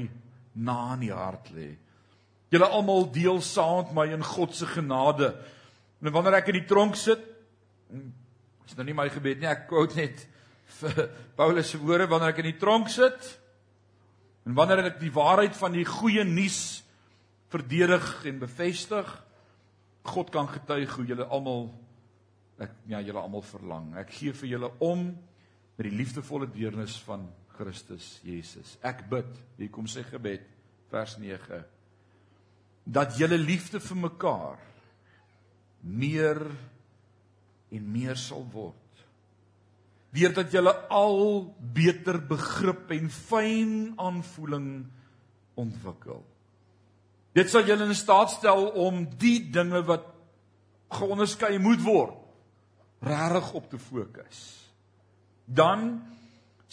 na 0.55 0.79
in 0.95 1.05
die 1.05 1.13
hart 1.13 1.51
lê. 1.53 1.75
Julle 2.55 2.71
almal 2.71 3.09
deel 3.11 3.41
saam 3.43 3.83
met 3.83 3.95
my 3.97 4.05
in 4.15 4.23
God 4.25 4.55
se 4.55 4.67
genade. 4.71 5.33
En 6.05 6.13
wanneer 6.15 6.39
ek 6.39 6.53
in 6.53 6.61
die 6.61 6.69
tronk 6.71 6.95
sit, 7.01 7.23
is 8.65 8.77
nou 8.79 8.87
nie 8.87 8.97
my 8.97 9.09
gebed 9.13 9.41
nie, 9.41 9.51
ek 9.51 9.67
quote 9.71 9.99
net 9.99 10.23
vir 10.79 11.09
Paulus 11.37 11.73
se 11.73 11.81
woorde 11.83 12.07
wanneer 12.11 12.33
ek 12.33 12.41
in 12.45 12.51
die 12.53 12.61
tronk 12.61 12.89
sit 12.93 13.29
en 14.45 14.57
wanneer 14.57 14.85
ek 14.91 14.99
die 15.01 15.13
waarheid 15.13 15.57
van 15.57 15.75
die 15.77 15.87
goeie 15.89 16.25
nuus 16.29 16.83
verdedig 17.53 18.05
en 18.29 18.41
bevestig, 18.43 19.09
God 20.05 20.33
kan 20.35 20.49
getuig 20.51 20.91
hoe 20.99 21.07
julle 21.09 21.27
almal 21.33 21.69
ek 22.61 22.75
ja, 22.91 23.01
julle 23.01 23.21
almal 23.21 23.45
verlang. 23.47 23.93
Ek 23.99 24.13
gee 24.15 24.35
vir 24.37 24.51
julle 24.55 24.71
om 24.85 25.09
met 25.75 25.87
die 25.89 25.95
liefdevolle 25.95 26.49
deernis 26.55 26.97
van 27.07 27.27
Christus 27.57 28.19
Jesus. 28.27 28.77
Ek 28.85 29.05
bid, 29.11 29.31
hier 29.59 29.73
kom 29.75 29.89
sy 29.91 30.05
gebed, 30.07 30.45
vers 30.93 31.17
9 31.19 31.65
dat 32.85 33.17
julle 33.19 33.39
liefde 33.41 33.81
vir 33.81 33.97
mekaar 33.97 34.61
meer 35.81 36.41
en 37.75 37.87
meer 37.93 38.17
sal 38.21 38.45
word. 38.53 38.81
Deurdat 40.15 40.53
julle 40.55 40.73
al 40.95 41.19
beter 41.75 42.21
begrip 42.29 42.93
en 42.95 43.11
fyn 43.11 43.73
aanvoeling 43.99 44.69
ontwikkel. 45.59 46.23
Dit 47.35 47.51
sal 47.51 47.67
julle 47.67 47.89
in 47.89 47.99
staat 47.99 48.31
stel 48.37 48.69
om 48.79 49.03
die 49.19 49.41
dinge 49.51 49.83
wat 49.89 50.07
geonderskei 50.95 51.57
moet 51.59 51.83
word 51.83 52.21
regtig 53.05 53.51
op 53.59 53.67
te 53.69 53.79
fokus. 53.79 54.39
Dan 55.45 55.99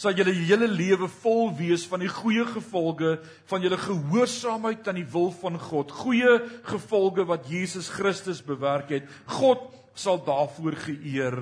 sal 0.00 0.16
julle 0.16 0.32
hele 0.34 0.66
lewe 0.66 1.08
vol 1.20 1.52
wees 1.56 1.84
van 1.86 2.02
die 2.02 2.10
goeie 2.10 2.44
gevolge 2.48 3.16
van 3.50 3.62
julle 3.62 3.78
gehoorsaamheid 3.78 4.88
aan 4.88 4.98
die 4.98 5.08
wil 5.12 5.30
van 5.42 5.58
God. 5.60 5.92
Goeie 5.94 6.38
gevolge 6.66 7.26
wat 7.28 7.48
Jesus 7.50 7.90
Christus 7.92 8.42
bewerk 8.44 8.90
het. 8.96 9.10
God 9.38 9.68
sal 9.94 10.22
daarvoor 10.24 10.78
geëer 10.88 11.36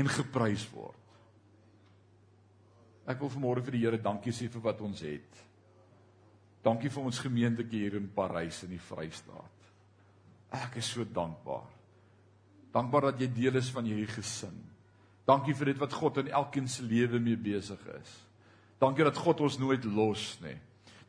en 0.00 0.10
geprys 0.10 0.66
word. 0.74 0.96
Ek 3.10 3.22
wil 3.22 3.32
vanmôre 3.32 3.62
vir 3.64 3.74
die 3.74 3.84
Here 3.86 3.98
dankie 4.02 4.34
sê 4.34 4.46
vir 4.50 4.62
wat 4.62 4.82
ons 4.84 5.00
het. 5.02 5.40
Dankie 6.62 6.90
vir 6.92 7.06
ons 7.08 7.22
gemeentetjie 7.24 7.86
hier 7.86 7.96
in 7.98 8.10
Parys 8.12 8.60
in 8.66 8.74
die 8.74 8.82
Vrystaat. 8.82 9.70
Ek 10.60 10.76
is 10.82 10.90
so 10.92 11.06
dankbaar. 11.06 11.68
Dankbaar 12.74 13.10
dat 13.10 13.22
jy 13.22 13.30
deel 13.34 13.58
is 13.58 13.70
van 13.72 13.88
hierdie 13.88 14.10
gesin. 14.10 14.58
Dankie 15.30 15.54
vir 15.54 15.70
dit 15.70 15.78
wat 15.78 15.94
God 15.94 16.18
in 16.24 16.32
elkeen 16.34 16.66
se 16.68 16.82
lewe 16.82 17.20
mee 17.22 17.38
besig 17.38 17.80
is. 17.94 18.14
Dankie 18.82 19.06
dat 19.06 19.18
God 19.20 19.44
ons 19.46 19.58
nooit 19.60 19.84
los 19.84 20.32
nie. 20.42 20.56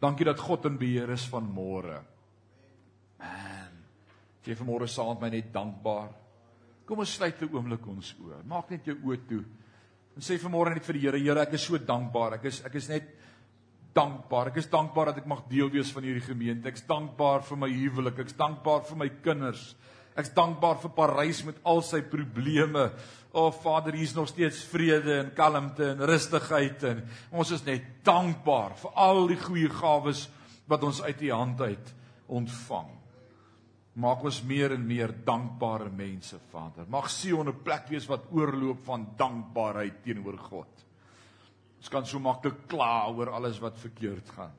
Dankie 0.02 0.28
dat 0.28 0.40
God 0.42 0.68
in 0.70 0.78
beheer 0.82 1.10
is 1.14 1.26
van 1.32 1.48
môre. 1.48 2.02
Man. 3.22 3.80
Jy 4.46 4.58
vanmôre 4.58 4.88
saam 4.90 5.14
met 5.14 5.22
my 5.22 5.30
net 5.36 5.52
dankbaar. 5.54 6.10
Kom 6.86 7.00
ons 7.00 7.14
sluit 7.14 7.42
'n 7.42 7.54
oomblik 7.54 7.88
ons 7.88 8.16
oë. 8.20 8.44
Maak 8.46 8.72
net 8.72 8.86
jou 8.86 8.98
oë 9.06 9.28
toe. 9.28 9.44
En 10.16 10.22
sê 10.22 10.38
vanmôre 10.38 10.74
net 10.74 10.84
vir 10.84 10.94
die 10.94 11.02
Here, 11.02 11.20
Here, 11.20 11.42
ek 11.42 11.54
is 11.54 11.62
so 11.62 11.78
dankbaar. 11.78 12.34
Ek 12.34 12.46
is 12.46 12.66
ek 12.66 12.76
is 12.76 12.90
net 12.90 13.04
dankbaar. 13.94 14.48
Ek 14.48 14.58
is 14.58 14.68
dankbaar 14.68 15.06
dat 15.06 15.18
ek 15.18 15.28
mag 15.28 15.48
deel 15.48 15.70
wees 15.70 15.92
van 15.92 16.04
hierdie 16.04 16.26
gemeente. 16.26 16.68
Ek's 16.68 16.86
dankbaar 16.88 17.42
vir 17.42 17.58
my 17.58 17.70
huwelik. 17.70 18.20
Ek's 18.20 18.34
dankbaar 18.34 18.84
vir 18.84 18.98
my 18.98 19.10
kinders. 19.10 19.76
Ek's 20.22 20.36
dankbaar 20.38 20.78
vir 20.84 20.94
Parys 20.94 21.42
met 21.48 21.58
al 21.66 21.82
sy 21.86 22.04
probleme. 22.06 22.92
O 23.32 23.48
oh, 23.48 23.52
Vader, 23.56 23.96
hier's 23.96 24.14
nog 24.14 24.28
steeds 24.30 24.60
vrede 24.70 25.16
en 25.22 25.34
kalmte 25.34 25.88
en 25.94 26.06
rustigheid 26.06 26.84
en 26.90 27.04
ons 27.32 27.52
is 27.56 27.64
net 27.66 27.86
dankbaar 28.06 28.76
vir 28.82 28.98
al 29.00 29.24
die 29.32 29.40
goeie 29.40 29.70
gawes 29.72 30.26
wat 30.70 30.84
ons 30.84 31.00
uit 31.02 31.24
U 31.26 31.32
hand 31.32 31.64
uit 31.64 31.94
ontvang. 32.32 32.90
Maak 34.04 34.24
ons 34.28 34.40
meer 34.48 34.76
en 34.76 34.84
meer 34.88 35.12
dankbare 35.26 35.90
mense, 35.92 36.38
Vader. 36.52 36.86
Mag 36.88 37.10
Sion 37.12 37.50
'n 37.50 37.64
plek 37.64 37.90
wees 37.90 38.08
wat 38.08 38.30
oorloop 38.32 38.86
van 38.86 39.08
dankbaarheid 39.18 40.04
teenoor 40.04 40.38
God. 40.38 40.86
Ons 41.78 41.90
kan 41.90 42.06
so 42.06 42.20
maklik 42.20 42.68
kla 42.68 43.10
oor 43.10 43.30
alles 43.30 43.60
wat 43.60 43.80
verkeerd 43.80 44.30
gaan. 44.30 44.54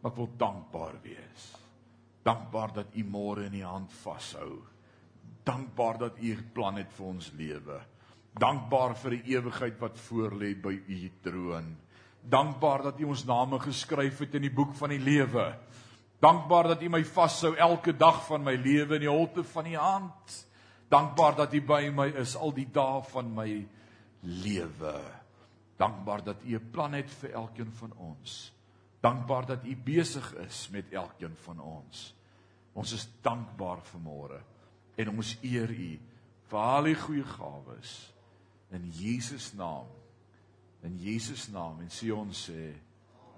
Maar 0.00 0.12
ek 0.12 0.16
wil 0.16 0.30
dankbaar 0.36 0.94
wees. 1.02 1.56
Dankbaar 2.22 2.72
dat 2.72 2.94
U 2.94 3.04
môre 3.04 3.44
in 3.44 3.54
U 3.54 3.62
hand 3.64 3.92
vashou. 3.92 4.71
Dankbaar 5.44 5.98
dat 5.98 6.18
U 6.18 6.34
'n 6.34 6.50
plan 6.52 6.76
het 6.76 6.92
vir 6.92 7.06
ons 7.06 7.32
lewe. 7.36 7.80
Dankbaar 8.32 8.96
vir 8.96 9.10
die 9.10 9.34
ewigheid 9.34 9.78
wat 9.78 9.98
voorlê 9.98 10.54
by 10.54 10.72
U 10.88 11.10
troon. 11.20 11.76
Dankbaar 12.22 12.82
dat 12.82 13.00
U 13.00 13.04
ons 13.04 13.24
name 13.24 13.58
geskryf 13.58 14.18
het 14.18 14.34
in 14.34 14.42
die 14.42 14.54
boek 14.54 14.74
van 14.74 14.88
die 14.88 14.98
lewe. 14.98 15.58
Dankbaar 16.20 16.68
dat 16.68 16.82
U 16.82 16.88
my 16.88 17.04
vashou 17.04 17.56
elke 17.56 17.96
dag 17.96 18.26
van 18.26 18.44
my 18.44 18.54
lewe 18.54 18.94
in 18.94 19.00
die 19.00 19.10
holte 19.10 19.44
van 19.44 19.66
U 19.66 19.74
hand. 19.76 20.46
Dankbaar 20.88 21.36
dat 21.36 21.54
U 21.54 21.60
by 21.60 21.90
my 21.94 22.06
is 22.06 22.36
al 22.36 22.52
die 22.52 22.68
dae 22.72 23.02
van 23.02 23.34
my 23.34 23.66
lewe. 24.20 25.00
Dankbaar 25.76 26.24
dat 26.24 26.44
U 26.44 26.54
'n 26.54 26.70
plan 26.70 26.92
het 26.92 27.10
vir 27.10 27.32
elkeen 27.32 27.72
van 27.72 27.92
ons. 27.96 28.52
Dankbaar 29.00 29.46
dat 29.46 29.64
U 29.64 29.76
besig 29.76 30.34
is 30.34 30.68
met 30.68 30.92
elkeen 30.92 31.36
van 31.36 31.60
ons. 31.60 32.14
Ons 32.72 32.92
is 32.92 33.08
dankbaar 33.22 33.82
vir 33.82 34.00
môre 34.00 34.51
en 35.02 35.16
ons 35.16 35.34
eer 35.42 35.70
U 35.70 35.90
vir 36.52 36.60
al 36.60 36.88
die 36.90 36.98
goeie 36.98 37.26
gawes 37.34 37.96
in 38.72 38.88
Jesus 38.92 39.52
naam. 39.58 39.88
In 40.82 40.98
Jesus 41.00 41.48
naam 41.52 41.80
en 41.84 41.92
sê 41.92 42.10
ons 42.14 42.46
sê 42.48 42.72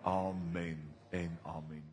amen 0.09 0.81
en 1.15 1.39
amen. 1.57 1.85